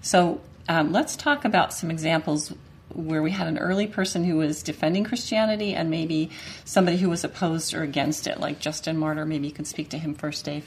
So 0.00 0.40
um, 0.68 0.92
let's 0.92 1.16
talk 1.16 1.44
about 1.44 1.72
some 1.72 1.90
examples 1.90 2.52
where 2.94 3.22
we 3.22 3.30
had 3.30 3.46
an 3.46 3.58
early 3.58 3.86
person 3.86 4.24
who 4.24 4.36
was 4.36 4.62
defending 4.62 5.04
Christianity 5.04 5.74
and 5.74 5.90
maybe 5.90 6.30
somebody 6.64 6.96
who 6.96 7.10
was 7.10 7.24
opposed 7.24 7.74
or 7.74 7.82
against 7.82 8.26
it, 8.26 8.40
like 8.40 8.58
Justin 8.58 8.96
Martyr. 8.96 9.24
Maybe 9.24 9.46
you 9.46 9.52
can 9.52 9.64
speak 9.64 9.88
to 9.90 9.98
him 9.98 10.14
first, 10.14 10.44
Dave. 10.44 10.64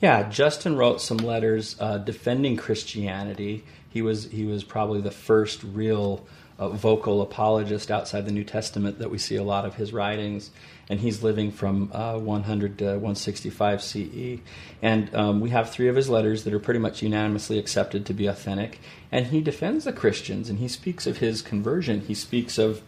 Yeah, 0.00 0.28
Justin 0.28 0.76
wrote 0.76 1.00
some 1.00 1.18
letters 1.18 1.76
uh, 1.80 1.98
defending 1.98 2.56
Christianity. 2.56 3.64
He 3.90 4.02
was 4.02 4.24
he 4.24 4.44
was 4.44 4.64
probably 4.64 5.00
the 5.00 5.10
first 5.10 5.62
real 5.62 6.26
vocal 6.68 7.22
apologist 7.22 7.90
outside 7.90 8.26
the 8.26 8.32
New 8.32 8.44
Testament 8.44 8.98
that 8.98 9.10
we 9.10 9.18
see 9.18 9.36
a 9.36 9.42
lot 9.42 9.64
of 9.64 9.74
his 9.74 9.92
writings 9.92 10.50
and 10.88 11.00
he's 11.00 11.22
living 11.22 11.50
from 11.50 11.90
uh, 11.92 12.18
100 12.18 12.78
to 12.78 12.84
165 12.84 13.82
CE. 13.82 14.38
And 14.82 15.14
um, 15.14 15.40
we 15.40 15.50
have 15.50 15.70
three 15.70 15.88
of 15.88 15.96
his 15.96 16.08
letters 16.08 16.44
that 16.44 16.52
are 16.52 16.58
pretty 16.58 16.80
much 16.80 17.02
unanimously 17.02 17.58
accepted 17.58 18.04
to 18.06 18.14
be 18.14 18.26
authentic. 18.26 18.80
And 19.10 19.26
he 19.26 19.40
defends 19.40 19.84
the 19.84 19.92
Christians, 19.92 20.50
and 20.50 20.58
he 20.58 20.68
speaks 20.68 21.06
of 21.06 21.18
his 21.18 21.40
conversion. 21.40 22.00
He 22.02 22.14
speaks 22.14 22.58
of 22.58 22.82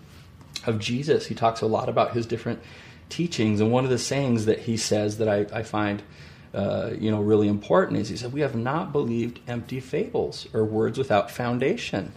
of 0.67 0.79
Jesus. 0.79 1.27
He 1.27 1.35
talks 1.35 1.61
a 1.61 1.67
lot 1.67 1.89
about 1.89 2.13
his 2.13 2.27
different 2.27 2.61
teachings. 3.09 3.61
And 3.61 3.71
one 3.71 3.85
of 3.85 3.91
the 3.91 3.99
sayings 3.99 4.47
that 4.47 4.61
he 4.61 4.77
says 4.77 5.19
that 5.19 5.29
I, 5.29 5.47
I 5.57 5.63
find 5.63 6.03
uh, 6.53 6.91
you 6.99 7.11
know 7.11 7.21
really 7.21 7.49
important 7.49 7.99
is 7.99 8.09
he 8.09 8.17
said, 8.17 8.33
"We 8.33 8.41
have 8.41 8.57
not 8.57 8.93
believed 8.93 9.41
empty 9.49 9.81
fables 9.81 10.47
or 10.53 10.65
words 10.65 10.99
without 10.99 11.31
foundation." 11.31 12.13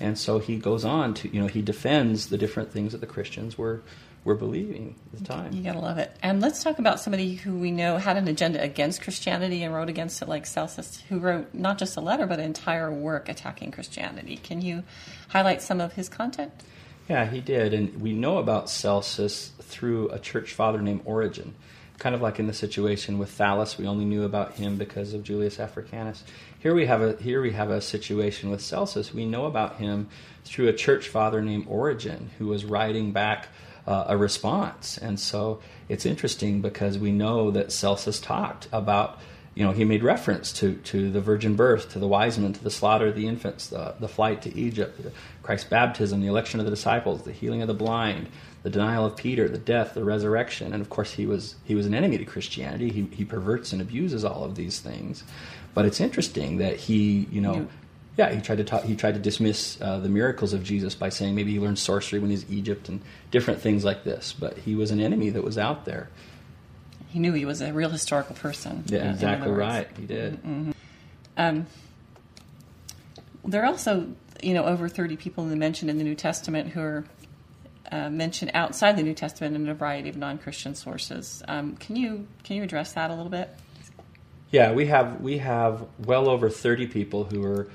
And 0.00 0.18
so 0.18 0.38
he 0.38 0.56
goes 0.56 0.84
on 0.84 1.14
to 1.14 1.28
you 1.28 1.40
know 1.40 1.46
he 1.46 1.62
defends 1.62 2.28
the 2.28 2.38
different 2.38 2.72
things 2.72 2.92
that 2.92 3.00
the 3.00 3.06
Christians 3.06 3.56
were 3.56 3.82
were 4.24 4.34
believing 4.34 4.94
at 5.12 5.18
the 5.18 5.24
time. 5.24 5.52
You 5.52 5.62
gotta 5.62 5.80
love 5.80 5.98
it. 5.98 6.16
And 6.22 6.40
let's 6.40 6.62
talk 6.62 6.78
about 6.78 7.00
somebody 7.00 7.34
who 7.34 7.54
we 7.58 7.70
know 7.70 7.96
had 7.96 8.16
an 8.16 8.28
agenda 8.28 8.62
against 8.62 9.02
Christianity 9.02 9.62
and 9.62 9.74
wrote 9.74 9.88
against 9.88 10.22
it, 10.22 10.28
like 10.28 10.46
Celsus, 10.46 11.02
who 11.08 11.18
wrote 11.18 11.52
not 11.52 11.78
just 11.78 11.96
a 11.96 12.00
letter 12.00 12.26
but 12.26 12.38
an 12.38 12.44
entire 12.44 12.92
work 12.92 13.28
attacking 13.28 13.72
Christianity. 13.72 14.36
Can 14.36 14.60
you 14.60 14.84
highlight 15.28 15.62
some 15.62 15.80
of 15.80 15.94
his 15.94 16.08
content? 16.08 16.52
Yeah, 17.08 17.26
he 17.26 17.40
did, 17.40 17.74
and 17.74 18.00
we 18.00 18.12
know 18.12 18.38
about 18.38 18.70
Celsus 18.70 19.50
through 19.60 20.08
a 20.10 20.18
church 20.18 20.54
father 20.54 20.80
named 20.80 21.02
Origen. 21.04 21.54
Kind 21.98 22.14
of 22.14 22.22
like 22.22 22.38
in 22.38 22.46
the 22.46 22.52
situation 22.52 23.18
with 23.18 23.36
Thallus, 23.36 23.76
we 23.76 23.86
only 23.86 24.04
knew 24.04 24.24
about 24.24 24.54
him 24.54 24.76
because 24.76 25.14
of 25.14 25.22
Julius 25.22 25.58
Africanus. 25.58 26.24
Here 26.62 26.76
we 26.76 26.86
have 26.86 27.02
a 27.02 27.16
here 27.20 27.42
we 27.42 27.50
have 27.54 27.70
a 27.70 27.80
situation 27.80 28.48
with 28.48 28.60
Celsus. 28.60 29.12
We 29.12 29.26
know 29.26 29.46
about 29.46 29.78
him 29.78 30.08
through 30.44 30.68
a 30.68 30.72
church 30.72 31.08
father 31.08 31.42
named 31.42 31.66
Origen, 31.68 32.30
who 32.38 32.46
was 32.46 32.64
writing 32.64 33.10
back 33.10 33.48
uh, 33.84 34.04
a 34.06 34.16
response. 34.16 34.96
And 34.96 35.18
so 35.18 35.60
it's 35.88 36.06
interesting 36.06 36.60
because 36.60 36.98
we 36.98 37.10
know 37.10 37.50
that 37.50 37.72
Celsus 37.72 38.20
talked 38.20 38.68
about, 38.70 39.18
you 39.56 39.64
know, 39.64 39.72
he 39.72 39.84
made 39.84 40.04
reference 40.04 40.52
to, 40.52 40.74
to 40.74 41.10
the 41.10 41.20
virgin 41.20 41.56
birth, 41.56 41.90
to 41.94 41.98
the 41.98 42.06
wise 42.06 42.38
men, 42.38 42.52
to 42.52 42.62
the 42.62 42.70
slaughter 42.70 43.08
of 43.08 43.16
the 43.16 43.26
infants, 43.26 43.66
the, 43.66 43.96
the 43.98 44.06
flight 44.06 44.42
to 44.42 44.56
Egypt, 44.56 45.00
Christ's 45.42 45.68
baptism, 45.68 46.20
the 46.20 46.28
election 46.28 46.60
of 46.60 46.66
the 46.66 46.70
disciples, 46.70 47.22
the 47.22 47.32
healing 47.32 47.62
of 47.62 47.66
the 47.66 47.74
blind, 47.74 48.28
the 48.62 48.70
denial 48.70 49.04
of 49.04 49.16
Peter, 49.16 49.48
the 49.48 49.58
death, 49.58 49.94
the 49.94 50.04
resurrection. 50.04 50.72
And 50.72 50.80
of 50.80 50.88
course, 50.88 51.12
he 51.12 51.26
was, 51.26 51.56
he 51.64 51.74
was 51.74 51.86
an 51.86 51.94
enemy 51.94 52.18
to 52.18 52.24
Christianity. 52.24 52.88
He, 52.88 53.08
he 53.12 53.24
perverts 53.24 53.72
and 53.72 53.82
abuses 53.82 54.24
all 54.24 54.44
of 54.44 54.54
these 54.54 54.78
things. 54.78 55.24
But 55.74 55.86
it's 55.86 56.00
interesting 56.00 56.58
that 56.58 56.76
he, 56.76 57.26
you 57.30 57.40
know, 57.40 57.66
yeah, 58.16 58.30
he 58.30 58.42
tried 58.42 58.58
to 58.58 58.64
talk, 58.64 58.84
he 58.84 58.94
tried 58.94 59.14
to 59.14 59.20
dismiss 59.20 59.80
uh, 59.80 59.98
the 59.98 60.08
miracles 60.08 60.52
of 60.52 60.62
Jesus 60.62 60.94
by 60.94 61.08
saying 61.08 61.34
maybe 61.34 61.52
he 61.52 61.58
learned 61.58 61.78
sorcery 61.78 62.18
when 62.18 62.30
he's 62.30 62.44
Egypt 62.50 62.88
and 62.88 63.00
different 63.30 63.60
things 63.60 63.84
like 63.84 64.04
this. 64.04 64.34
But 64.38 64.58
he 64.58 64.74
was 64.74 64.90
an 64.90 65.00
enemy 65.00 65.30
that 65.30 65.42
was 65.42 65.56
out 65.56 65.86
there. 65.86 66.10
He 67.08 67.18
knew 67.18 67.32
he 67.32 67.44
was 67.44 67.60
a 67.60 67.72
real 67.72 67.90
historical 67.90 68.34
person. 68.34 68.84
Yeah, 68.86 69.10
exactly 69.12 69.50
right. 69.50 69.88
He 69.98 70.06
did. 70.06 70.34
Mm-hmm. 70.42 70.70
Um, 71.36 71.66
there 73.44 73.62
are 73.62 73.66
also, 73.66 74.08
you 74.42 74.54
know, 74.54 74.64
over 74.64 74.88
thirty 74.88 75.16
people 75.16 75.44
mentioned 75.44 75.90
in 75.90 75.98
the 75.98 76.04
New 76.04 76.14
Testament 76.14 76.70
who 76.70 76.80
are 76.80 77.04
uh, 77.90 78.08
mentioned 78.08 78.50
outside 78.54 78.96
the 78.96 79.02
New 79.02 79.14
Testament 79.14 79.56
in 79.56 79.68
a 79.68 79.74
variety 79.74 80.08
of 80.08 80.16
non-Christian 80.16 80.74
sources. 80.74 81.42
Um, 81.48 81.76
can 81.76 81.96
you 81.96 82.26
can 82.44 82.56
you 82.56 82.62
address 82.62 82.92
that 82.92 83.10
a 83.10 83.14
little 83.14 83.30
bit? 83.30 83.50
Yeah, 84.52 84.72
we 84.72 84.86
have 84.86 85.22
we 85.22 85.38
have 85.38 85.86
well 85.98 86.28
over 86.28 86.50
thirty 86.50 86.86
people 86.86 87.24
who 87.24 87.42
are 87.42 87.70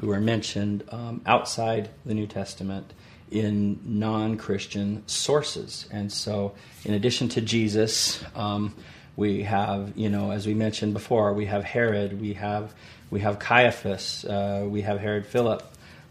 who 0.00 0.10
are 0.10 0.20
mentioned 0.20 0.84
um, 0.90 1.22
outside 1.24 1.88
the 2.04 2.12
New 2.12 2.26
Testament 2.26 2.92
in 3.30 3.80
non 3.82 4.36
Christian 4.36 5.02
sources. 5.06 5.88
And 5.90 6.12
so, 6.12 6.54
in 6.84 6.92
addition 6.92 7.30
to 7.30 7.40
Jesus, 7.40 8.22
um, 8.34 8.74
we 9.16 9.44
have, 9.44 9.96
you 9.96 10.10
know, 10.10 10.30
as 10.30 10.46
we 10.46 10.52
mentioned 10.52 10.92
before, 10.92 11.32
we 11.32 11.46
have 11.46 11.64
Herod, 11.64 12.20
we 12.20 12.34
have, 12.34 12.74
we 13.10 13.20
have 13.20 13.38
Caiaphas, 13.38 14.26
uh, 14.26 14.66
we 14.68 14.82
have 14.82 15.00
Herod 15.00 15.26
Philip. 15.26 15.62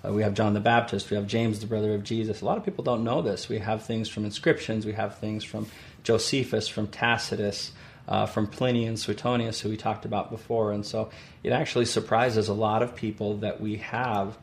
Uh, 0.05 0.13
we 0.13 0.21
have 0.21 0.35
John 0.35 0.53
the 0.53 0.59
Baptist. 0.59 1.09
We 1.09 1.17
have 1.17 1.25
James, 1.25 1.59
the 1.59 1.65
brother 1.65 1.95
of 1.95 2.03
Jesus. 2.03 2.41
A 2.41 2.45
lot 2.45 2.57
of 2.57 2.63
people 2.63 2.83
don't 2.83 3.03
know 3.03 3.23
this. 3.23 3.49
We 3.49 3.57
have 3.57 3.83
things 3.83 4.07
from 4.07 4.25
inscriptions. 4.25 4.85
We 4.85 4.93
have 4.93 5.17
things 5.17 5.43
from 5.43 5.65
Josephus, 6.03 6.67
from 6.67 6.87
Tacitus, 6.87 7.71
uh, 8.07 8.25
from 8.25 8.47
Pliny 8.47 8.85
and 8.85 8.97
Suetonius, 8.97 9.59
who 9.59 9.69
we 9.69 9.77
talked 9.77 10.05
about 10.05 10.29
before. 10.29 10.71
And 10.71 10.85
so 10.85 11.09
it 11.43 11.51
actually 11.51 11.85
surprises 11.85 12.47
a 12.47 12.53
lot 12.53 12.81
of 12.81 12.95
people 12.95 13.37
that 13.37 13.59
we 13.59 13.77
have 13.77 14.37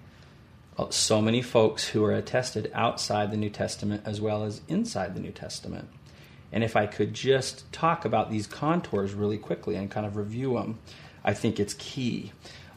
uh, 0.76 0.90
so 0.90 1.22
many 1.22 1.40
folks 1.40 1.88
who 1.88 2.04
are 2.04 2.12
attested 2.12 2.70
outside 2.74 3.30
the 3.30 3.36
New 3.36 3.50
Testament 3.50 4.02
as 4.04 4.20
well 4.20 4.44
as 4.44 4.60
inside 4.68 5.14
the 5.14 5.20
New 5.20 5.30
Testament. 5.30 5.88
And 6.52 6.62
if 6.62 6.76
I 6.76 6.86
could 6.86 7.14
just 7.14 7.70
talk 7.72 8.04
about 8.04 8.30
these 8.30 8.46
contours 8.46 9.12
really 9.12 9.38
quickly 9.38 9.76
and 9.76 9.90
kind 9.90 10.06
of 10.06 10.16
review 10.16 10.54
them, 10.54 10.78
I 11.24 11.34
think 11.34 11.58
it's 11.58 11.74
key. 11.74 12.32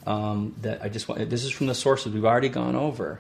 Um, 0.06 0.56
that 0.62 0.82
I 0.82 0.88
just 0.88 1.10
want. 1.10 1.30
This 1.30 1.44
is 1.44 1.52
from 1.52 1.68
the 1.68 1.76
sources 1.76 2.14
we've 2.14 2.24
already 2.24 2.48
gone 2.48 2.78
over. 2.78 3.20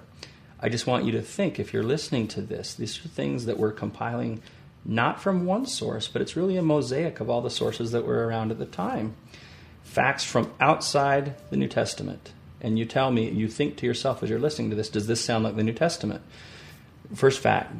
I 0.60 0.69
just 0.69 0.88
want 0.88 1.03
you 1.03 1.12
to 1.12 1.21
think 1.21 1.60
if 1.60 1.73
you're 1.73 1.84
listening 1.84 2.30
to 2.30 2.41
this, 2.41 2.75
these 2.75 2.97
are 3.06 3.10
things 3.10 3.45
that 3.45 3.60
we're 3.60 3.73
compiling 3.73 4.41
not 4.88 5.21
from 5.21 5.45
one 5.45 5.65
source, 5.65 6.08
but 6.08 6.21
it's 6.21 6.38
really 6.38 6.56
a 6.56 6.62
mosaic 6.62 7.19
of 7.19 7.30
all 7.30 7.41
the 7.41 7.50
sources 7.50 7.91
that 7.91 8.06
were 8.06 8.26
around 8.26 8.52
at 8.52 8.58
the 8.58 8.65
time. 8.65 9.15
Facts 9.84 10.23
from 10.23 10.52
outside 10.60 11.36
the 11.50 11.58
New 11.58 11.67
Testament. 11.67 12.32
And 12.62 12.80
you 12.80 12.86
tell 12.86 13.12
me, 13.12 13.30
you 13.30 13.47
think 13.50 13.76
to 13.78 13.86
yourself 13.86 14.23
as 14.23 14.30
you're 14.30 14.39
listening 14.39 14.69
to 14.69 14.76
this, 14.76 14.89
does 14.89 15.06
this 15.06 15.21
sound 15.21 15.43
like 15.43 15.56
the 15.56 15.63
New 15.63 15.73
Testament? 15.73 16.21
First 17.13 17.39
fact 17.39 17.73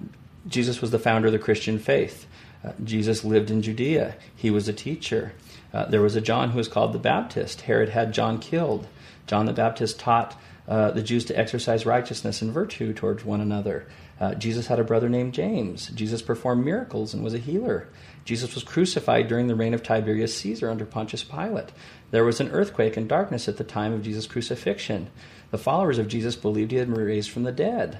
Jesus 0.48 0.82
was 0.82 0.92
the 0.92 1.00
founder 1.00 1.28
of 1.28 1.34
the 1.34 1.40
Christian 1.40 1.80
faith. 1.80 2.26
Uh, 2.64 2.72
Jesus 2.84 3.24
lived 3.24 3.52
in 3.52 3.62
Judea. 3.62 4.16
He 4.36 4.50
was 4.50 4.68
a 4.68 4.74
teacher. 4.74 5.34
Uh, 5.74 5.86
there 5.86 6.02
was 6.02 6.16
a 6.16 6.22
John 6.22 6.52
who 6.52 6.58
was 6.58 6.68
called 6.68 6.94
the 6.94 7.00
Baptist. 7.00 7.62
Herod 7.62 7.90
had 7.90 8.14
John 8.14 8.40
killed. 8.40 8.88
John 9.28 9.46
the 9.46 9.54
Baptist 9.54 10.00
taught 10.00 10.40
uh, 10.68 10.92
the 10.92 11.04
Jews 11.04 11.26
to 11.26 11.38
exercise 11.38 11.86
righteousness 11.86 12.42
and 12.42 12.52
virtue 12.52 12.94
towards 12.94 13.26
one 13.26 13.42
another. 13.42 13.88
Uh, 14.20 14.34
Jesus 14.34 14.68
had 14.68 14.80
a 14.80 14.84
brother 14.84 15.10
named 15.10 15.34
James. 15.34 15.88
Jesus 15.88 16.22
performed 16.22 16.66
miracles 16.66 17.14
and 17.14 17.24
was 17.24 17.34
a 17.34 17.40
healer. 17.40 17.88
Jesus 18.26 18.56
was 18.56 18.64
crucified 18.64 19.28
during 19.28 19.48
the 19.48 19.56
reign 19.56 19.74
of 19.74 19.84
Tiberius 19.84 20.36
Caesar 20.38 20.70
under 20.70 20.86
Pontius 20.86 21.24
Pilate. 21.24 21.72
There 22.12 22.26
was 22.26 22.40
an 22.40 22.50
earthquake 22.50 22.98
and 22.98 23.08
darkness 23.08 23.48
at 23.48 23.58
the 23.58 23.64
time 23.64 23.94
of 23.94 24.04
Jesus' 24.04 24.28
crucifixion. 24.28 25.10
The 25.52 25.58
followers 25.58 25.98
of 25.98 26.08
Jesus 26.08 26.36
believed 26.36 26.72
he 26.72 26.78
had 26.78 26.92
been 26.92 27.04
raised 27.04 27.30
from 27.30 27.44
the 27.44 27.52
dead. 27.52 28.00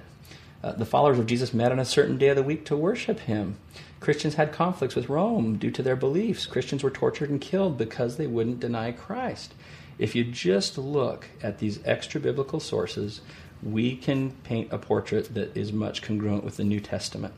Uh, 0.64 0.72
the 0.74 0.86
followers 0.86 1.20
of 1.20 1.28
Jesus 1.28 1.54
met 1.54 1.72
on 1.72 1.80
a 1.80 1.86
certain 1.86 2.18
day 2.18 2.30
of 2.30 2.36
the 2.36 2.44
week 2.44 2.66
to 2.66 2.76
worship 2.76 3.20
him. 3.22 3.58
Christians 4.00 4.36
had 4.36 4.52
conflicts 4.52 4.96
with 4.96 5.10
Rome 5.10 5.58
due 5.58 5.72
to 5.72 5.84
their 5.84 5.96
beliefs. 5.96 6.46
Christians 6.46 6.84
were 6.84 6.90
tortured 6.90 7.30
and 7.30 7.40
killed 7.40 7.78
because 7.78 8.18
they 8.18 8.28
wouldn't 8.28 8.60
deny 8.60 8.92
Christ. 8.92 9.54
If 9.98 10.16
you 10.16 10.24
just 10.24 10.78
look 10.78 11.28
at 11.42 11.60
these 11.60 11.80
extra 11.86 12.20
biblical 12.20 12.60
sources, 12.60 13.22
we 13.64 13.96
can 13.96 14.32
paint 14.44 14.72
a 14.72 14.78
portrait 14.78 15.34
that 15.34 15.56
is 15.56 15.74
much 15.74 16.02
congruent 16.02 16.44
with 16.44 16.58
the 16.58 16.64
New 16.64 16.80
Testament. 16.80 17.34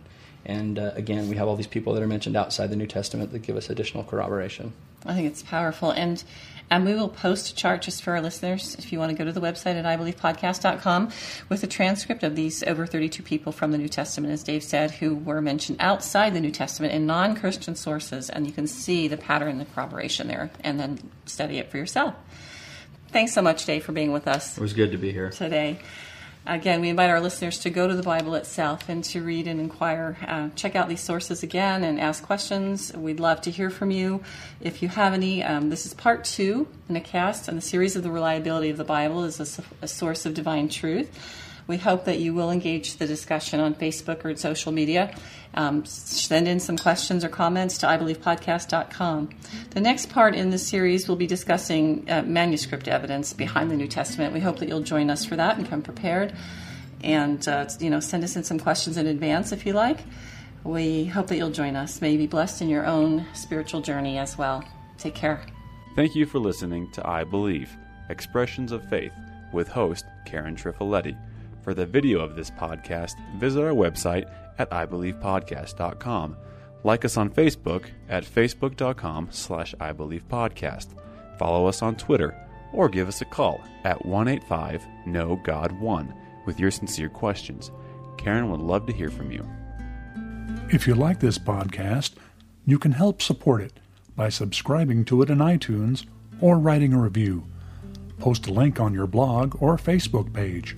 And 0.45 0.79
uh, 0.79 0.91
again, 0.95 1.29
we 1.29 1.35
have 1.35 1.47
all 1.47 1.55
these 1.55 1.67
people 1.67 1.93
that 1.93 2.03
are 2.03 2.07
mentioned 2.07 2.35
outside 2.35 2.69
the 2.69 2.75
New 2.75 2.87
Testament 2.87 3.31
that 3.31 3.39
give 3.39 3.55
us 3.55 3.69
additional 3.69 4.03
corroboration. 4.03 4.73
I 5.05 5.13
think 5.13 5.27
it's 5.27 5.43
powerful. 5.43 5.91
And 5.91 6.23
and 6.71 6.85
we 6.85 6.93
will 6.93 7.09
post 7.09 7.49
a 7.49 7.55
chart 7.55 7.81
just 7.81 8.03
for 8.03 8.13
our 8.13 8.21
listeners 8.21 8.75
if 8.77 8.91
you 8.91 8.99
want 8.99 9.09
to 9.09 9.17
go 9.17 9.25
to 9.25 9.31
the 9.31 9.41
website 9.41 9.73
at 9.73 9.85
ibelievepodcast.com 9.85 11.09
with 11.49 11.63
a 11.63 11.67
transcript 11.67 12.21
of 12.21 12.35
these 12.35 12.61
over 12.61 12.85
32 12.85 13.23
people 13.23 13.51
from 13.51 13.71
the 13.71 13.79
New 13.79 13.87
Testament, 13.87 14.31
as 14.31 14.43
Dave 14.43 14.63
said, 14.63 14.91
who 14.91 15.15
were 15.15 15.41
mentioned 15.41 15.77
outside 15.79 16.35
the 16.35 16.39
New 16.39 16.51
Testament 16.51 16.93
in 16.93 17.07
non 17.07 17.35
Christian 17.35 17.75
sources. 17.75 18.29
And 18.29 18.45
you 18.45 18.53
can 18.53 18.67
see 18.67 19.07
the 19.07 19.17
pattern, 19.17 19.57
the 19.57 19.65
corroboration 19.65 20.27
there, 20.27 20.51
and 20.63 20.79
then 20.79 20.99
study 21.25 21.57
it 21.57 21.71
for 21.71 21.77
yourself. 21.77 22.13
Thanks 23.07 23.33
so 23.33 23.41
much, 23.41 23.65
Dave, 23.65 23.83
for 23.83 23.91
being 23.91 24.11
with 24.11 24.27
us. 24.27 24.55
It 24.55 24.61
was 24.61 24.73
good 24.73 24.91
to 24.91 24.97
be 24.97 25.11
here 25.11 25.31
today. 25.31 25.79
Again, 26.49 26.81
we 26.81 26.89
invite 26.89 27.11
our 27.11 27.21
listeners 27.21 27.59
to 27.59 27.69
go 27.69 27.87
to 27.87 27.95
the 27.95 28.01
Bible 28.01 28.33
itself 28.33 28.89
and 28.89 29.03
to 29.03 29.21
read 29.21 29.45
and 29.45 29.59
inquire. 29.59 30.17
Uh, 30.27 30.49
check 30.55 30.75
out 30.75 30.89
these 30.89 30.99
sources 30.99 31.43
again 31.43 31.83
and 31.83 31.99
ask 31.99 32.23
questions. 32.23 32.91
We'd 32.91 33.19
love 33.19 33.41
to 33.41 33.51
hear 33.51 33.69
from 33.69 33.91
you. 33.91 34.23
If 34.59 34.81
you 34.81 34.87
have 34.87 35.13
any, 35.13 35.43
um, 35.43 35.69
this 35.69 35.85
is 35.85 35.93
part 35.93 36.23
two 36.23 36.67
in 36.89 36.95
a 36.95 37.01
cast 37.01 37.49
on 37.49 37.55
the 37.55 37.61
series 37.61 37.95
of 37.95 38.01
the 38.01 38.09
reliability 38.09 38.71
of 38.71 38.77
the 38.77 38.83
Bible 38.83 39.21
as 39.21 39.39
a, 39.39 39.63
a 39.83 39.87
source 39.87 40.25
of 40.25 40.33
divine 40.33 40.69
truth. 40.69 41.11
We 41.69 41.77
hope 41.77 42.05
that 42.05 42.17
you 42.17 42.33
will 42.33 42.49
engage 42.49 42.95
the 42.95 43.05
discussion 43.05 43.59
on 43.59 43.75
Facebook 43.75 44.25
or 44.25 44.35
social 44.35 44.71
media. 44.71 45.15
Um, 45.53 45.85
send 45.85 46.47
in 46.47 46.59
some 46.59 46.79
questions 46.79 47.23
or 47.23 47.29
comments 47.29 47.77
to 47.77 47.85
ibelievepodcast.com. 47.85 49.29
The 49.69 49.79
next 49.79 50.09
part 50.09 50.33
in 50.33 50.49
this 50.49 50.65
series 50.67 51.07
will 51.07 51.15
be 51.15 51.27
discussing 51.27 52.09
uh, 52.09 52.23
manuscript 52.23 52.87
evidence 52.87 53.33
behind 53.33 53.69
the 53.69 53.75
New 53.75 53.87
Testament. 53.87 54.33
We 54.33 54.39
hope 54.39 54.57
that 54.57 54.67
you'll 54.67 54.81
join 54.81 55.11
us 55.11 55.25
for 55.25 55.35
that 55.35 55.59
and 55.59 55.69
come 55.69 55.83
prepared. 55.83 56.33
And 57.03 57.47
uh, 57.47 57.69
you 57.79 57.91
know, 57.91 57.99
send 57.99 58.23
us 58.23 58.35
in 58.35 58.43
some 58.43 58.57
questions 58.57 58.97
in 58.97 59.05
advance 59.05 59.51
if 59.51 59.63
you 59.67 59.73
like. 59.73 59.99
We 60.63 61.05
hope 61.05 61.27
that 61.27 61.37
you'll 61.37 61.51
join 61.51 61.75
us. 61.75 62.01
May 62.01 62.13
you 62.13 62.17
be 62.17 62.27
blessed 62.27 62.63
in 62.63 62.69
your 62.69 62.87
own 62.87 63.27
spiritual 63.33 63.81
journey 63.81 64.17
as 64.17 64.39
well. 64.39 64.63
Take 64.97 65.13
care. 65.13 65.45
Thank 65.95 66.15
you 66.15 66.25
for 66.25 66.39
listening 66.39 66.89
to 66.93 67.07
I 67.07 67.25
Believe 67.25 67.69
Expressions 68.09 68.71
of 68.71 68.83
Faith 68.89 69.13
with 69.53 69.67
host 69.67 70.05
Karen 70.25 70.55
Trifiletti. 70.55 71.15
For 71.61 71.73
the 71.73 71.85
video 71.85 72.19
of 72.19 72.35
this 72.35 72.49
podcast, 72.51 73.15
visit 73.37 73.61
our 73.63 73.73
website 73.73 74.31
at 74.57 74.69
ibelievepodcast.com. 74.71 76.37
Like 76.83 77.05
us 77.05 77.17
on 77.17 77.29
Facebook 77.29 77.85
at 78.07 78.23
facebook.com 78.23 79.29
slash 79.31 79.75
ibelievepodcast. 79.75 80.87
Follow 81.37 81.67
us 81.67 81.81
on 81.81 81.95
Twitter 81.95 82.35
or 82.73 82.87
give 82.87 83.07
us 83.07 83.21
a 83.21 83.25
call 83.25 83.61
at 83.83 84.05
185 84.05 84.85
No 85.05 85.35
God 85.43 85.71
1 85.79 86.13
with 86.45 86.59
your 86.59 86.71
sincere 86.71 87.09
questions. 87.09 87.71
Karen 88.17 88.49
would 88.51 88.61
love 88.61 88.85
to 88.87 88.93
hear 88.93 89.09
from 89.09 89.31
you. 89.31 89.47
If 90.71 90.87
you 90.87 90.95
like 90.95 91.19
this 91.19 91.37
podcast, 91.37 92.13
you 92.65 92.77
can 92.77 92.91
help 92.91 93.21
support 93.21 93.61
it 93.61 93.79
by 94.15 94.29
subscribing 94.29 95.05
to 95.05 95.21
it 95.21 95.29
in 95.29 95.39
iTunes 95.39 96.05
or 96.41 96.57
writing 96.57 96.93
a 96.93 97.01
review. 97.01 97.45
Post 98.19 98.47
a 98.47 98.53
link 98.53 98.79
on 98.79 98.93
your 98.93 99.07
blog 99.07 99.61
or 99.61 99.77
Facebook 99.77 100.33
page. 100.33 100.75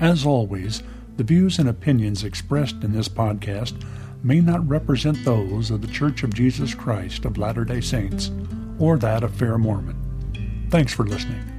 As 0.00 0.26
always, 0.26 0.82
the 1.16 1.24
views 1.24 1.58
and 1.58 1.68
opinions 1.68 2.24
expressed 2.24 2.82
in 2.82 2.92
this 2.92 3.08
podcast 3.08 3.84
may 4.22 4.40
not 4.40 4.66
represent 4.68 5.24
those 5.24 5.70
of 5.70 5.82
the 5.82 5.88
Church 5.88 6.22
of 6.22 6.34
Jesus 6.34 6.74
Christ 6.74 7.24
of 7.24 7.38
Latter 7.38 7.64
day 7.64 7.80
Saints 7.80 8.30
or 8.78 8.98
that 8.98 9.22
of 9.22 9.34
Fair 9.34 9.58
Mormon. 9.58 10.66
Thanks 10.70 10.92
for 10.92 11.04
listening. 11.04 11.53